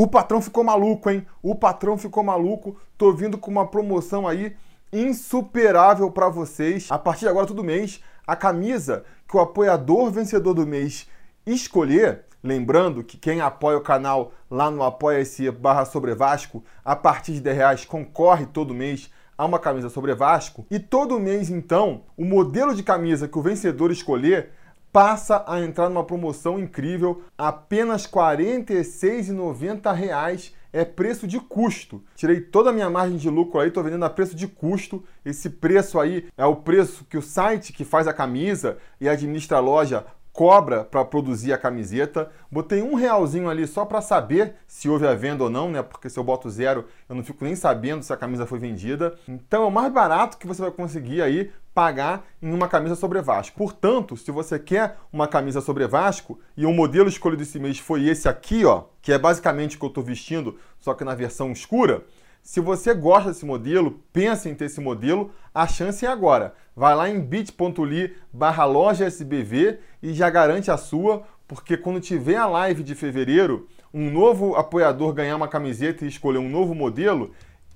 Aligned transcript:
O 0.00 0.06
patrão 0.06 0.40
ficou 0.40 0.62
maluco, 0.62 1.10
hein? 1.10 1.26
O 1.42 1.56
patrão 1.56 1.98
ficou 1.98 2.22
maluco. 2.22 2.76
Tô 2.96 3.12
vindo 3.12 3.36
com 3.36 3.50
uma 3.50 3.66
promoção 3.66 4.28
aí 4.28 4.54
insuperável 4.92 6.08
para 6.08 6.28
vocês. 6.28 6.86
A 6.88 6.96
partir 6.96 7.22
de 7.22 7.28
agora, 7.28 7.48
todo 7.48 7.64
mês, 7.64 8.00
a 8.24 8.36
camisa 8.36 9.04
que 9.26 9.36
o 9.36 9.40
apoiador 9.40 10.12
vencedor 10.12 10.54
do 10.54 10.64
mês 10.64 11.08
escolher, 11.44 12.26
lembrando 12.44 13.02
que 13.02 13.16
quem 13.16 13.40
apoia 13.40 13.76
o 13.76 13.80
canal 13.80 14.30
lá 14.48 14.70
no 14.70 14.84
apoia-se 14.84 15.50
barra 15.50 15.84
sobre 15.84 16.14
Vasco, 16.14 16.62
a 16.84 16.94
partir 16.94 17.32
de 17.32 17.40
10 17.40 17.56
reais 17.56 17.84
concorre 17.84 18.46
todo 18.46 18.72
mês 18.72 19.10
a 19.36 19.44
uma 19.44 19.58
camisa 19.58 19.88
sobre 19.88 20.14
Vasco. 20.14 20.64
E 20.70 20.78
todo 20.78 21.18
mês, 21.18 21.50
então, 21.50 22.02
o 22.16 22.24
modelo 22.24 22.72
de 22.72 22.84
camisa 22.84 23.26
que 23.26 23.36
o 23.36 23.42
vencedor 23.42 23.90
escolher 23.90 24.50
passa 24.98 25.44
a 25.46 25.60
entrar 25.60 25.88
numa 25.88 26.02
promoção 26.02 26.58
incrível, 26.58 27.22
apenas 27.38 28.04
R$ 28.04 28.10
46,90 28.10 30.50
é 30.72 30.84
preço 30.84 31.24
de 31.24 31.38
custo. 31.38 32.02
Tirei 32.16 32.40
toda 32.40 32.70
a 32.70 32.72
minha 32.72 32.90
margem 32.90 33.16
de 33.16 33.30
lucro 33.30 33.60
aí, 33.60 33.68
estou 33.68 33.84
vendendo 33.84 34.04
a 34.04 34.10
preço 34.10 34.34
de 34.34 34.48
custo. 34.48 35.04
Esse 35.24 35.50
preço 35.50 36.00
aí 36.00 36.26
é 36.36 36.44
o 36.44 36.56
preço 36.56 37.04
que 37.04 37.16
o 37.16 37.22
site 37.22 37.72
que 37.72 37.84
faz 37.84 38.08
a 38.08 38.12
camisa 38.12 38.78
e 39.00 39.08
administra 39.08 39.58
a 39.58 39.60
loja 39.60 40.04
cobra 40.32 40.84
para 40.84 41.04
produzir 41.04 41.52
a 41.52 41.58
camiseta. 41.58 42.30
Botei 42.50 42.82
um 42.82 42.94
realzinho 42.94 43.48
ali 43.48 43.66
só 43.66 43.84
para 43.84 44.00
saber 44.00 44.54
se 44.66 44.88
houve 44.88 45.06
a 45.06 45.14
venda 45.14 45.44
ou 45.44 45.50
não, 45.50 45.70
né? 45.70 45.82
Porque 45.82 46.08
se 46.08 46.18
eu 46.18 46.24
boto 46.24 46.50
zero, 46.50 46.84
eu 47.08 47.14
não 47.14 47.24
fico 47.24 47.44
nem 47.44 47.56
sabendo 47.56 48.04
se 48.04 48.12
a 48.12 48.16
camisa 48.16 48.46
foi 48.46 48.58
vendida. 48.58 49.16
Então 49.28 49.62
é 49.62 49.66
o 49.66 49.70
mais 49.70 49.92
barato 49.92 50.38
que 50.38 50.46
você 50.46 50.62
vai 50.62 50.70
conseguir 50.70 51.22
aí 51.22 51.50
pagar 51.78 52.26
em 52.42 52.52
uma 52.52 52.66
camisa 52.66 52.96
sobre 52.96 53.22
Vasco. 53.22 53.56
Portanto, 53.56 54.16
se 54.16 54.32
você 54.32 54.58
quer 54.58 54.96
uma 55.12 55.28
camisa 55.28 55.60
sobre 55.60 55.86
Vasco 55.86 56.40
e 56.56 56.66
o 56.66 56.72
modelo 56.72 57.08
escolhido 57.08 57.44
esse 57.44 57.60
mês 57.60 57.78
foi 57.78 58.08
esse 58.08 58.28
aqui, 58.28 58.64
ó, 58.64 58.86
que 59.00 59.12
é 59.12 59.18
basicamente 59.18 59.76
o 59.76 59.78
que 59.78 59.84
eu 59.84 59.88
estou 59.88 60.02
vestindo, 60.02 60.58
só 60.80 60.92
que 60.92 61.04
na 61.04 61.14
versão 61.14 61.52
escura, 61.52 62.04
se 62.42 62.58
você 62.58 62.92
gosta 62.92 63.30
desse 63.30 63.46
modelo, 63.46 64.00
pensa 64.12 64.48
em 64.48 64.56
ter 64.56 64.64
esse 64.64 64.80
modelo, 64.80 65.30
a 65.54 65.68
chance 65.68 66.04
é 66.04 66.08
agora. 66.08 66.52
Vai 66.74 66.96
lá 66.96 67.08
em 67.08 67.20
bit.ly 67.20 68.16
barra 68.32 68.64
loja 68.64 69.06
SBV 69.06 69.78
e 70.02 70.12
já 70.12 70.28
garante 70.28 70.72
a 70.72 70.76
sua, 70.76 71.22
porque 71.46 71.76
quando 71.76 72.00
tiver 72.00 72.34
a 72.34 72.46
live 72.46 72.82
de 72.82 72.96
fevereiro, 72.96 73.68
um 73.94 74.10
novo 74.10 74.56
apoiador 74.56 75.12
ganhar 75.12 75.36
uma 75.36 75.46
camiseta 75.46 76.04
e 76.04 76.08
escolher 76.08 76.38
um 76.38 76.48
novo 76.48 76.74
modelo, 76.74 77.30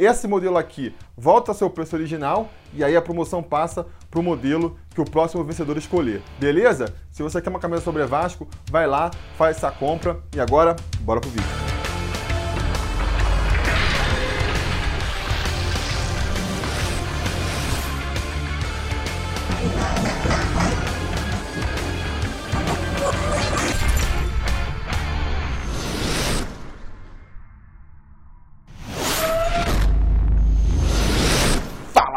esse 0.05 0.27
modelo 0.27 0.57
aqui 0.57 0.95
volta 1.17 1.51
ao 1.51 1.55
seu 1.55 1.71
preço 1.71 1.95
original 1.95 2.51
e 2.75 2.83
aí 2.83 2.97
a 2.97 3.03
promoção 3.03 3.43
passa 3.43 3.87
para 4.11 4.21
o 4.21 4.23
modelo 4.23 4.77
que 4.95 5.01
o 5.01 5.05
próximo 5.05 5.45
vencedor 5.45 5.77
escolher. 5.77 6.23
Beleza? 6.39 6.95
Se 7.11 7.23
você 7.23 7.41
quer 7.41 7.51
uma 7.51 7.61
camisa 7.61 7.83
sobre 7.83 8.05
Vasco, 8.05 8.49
vai 8.71 8.87
lá, 8.87 9.11
faz 9.37 9.57
essa 9.57 9.71
compra 9.71 10.21
e 10.35 10.41
agora, 10.41 10.77
bora 11.03 11.21
pro 11.21 11.31
vídeo. 11.31 11.82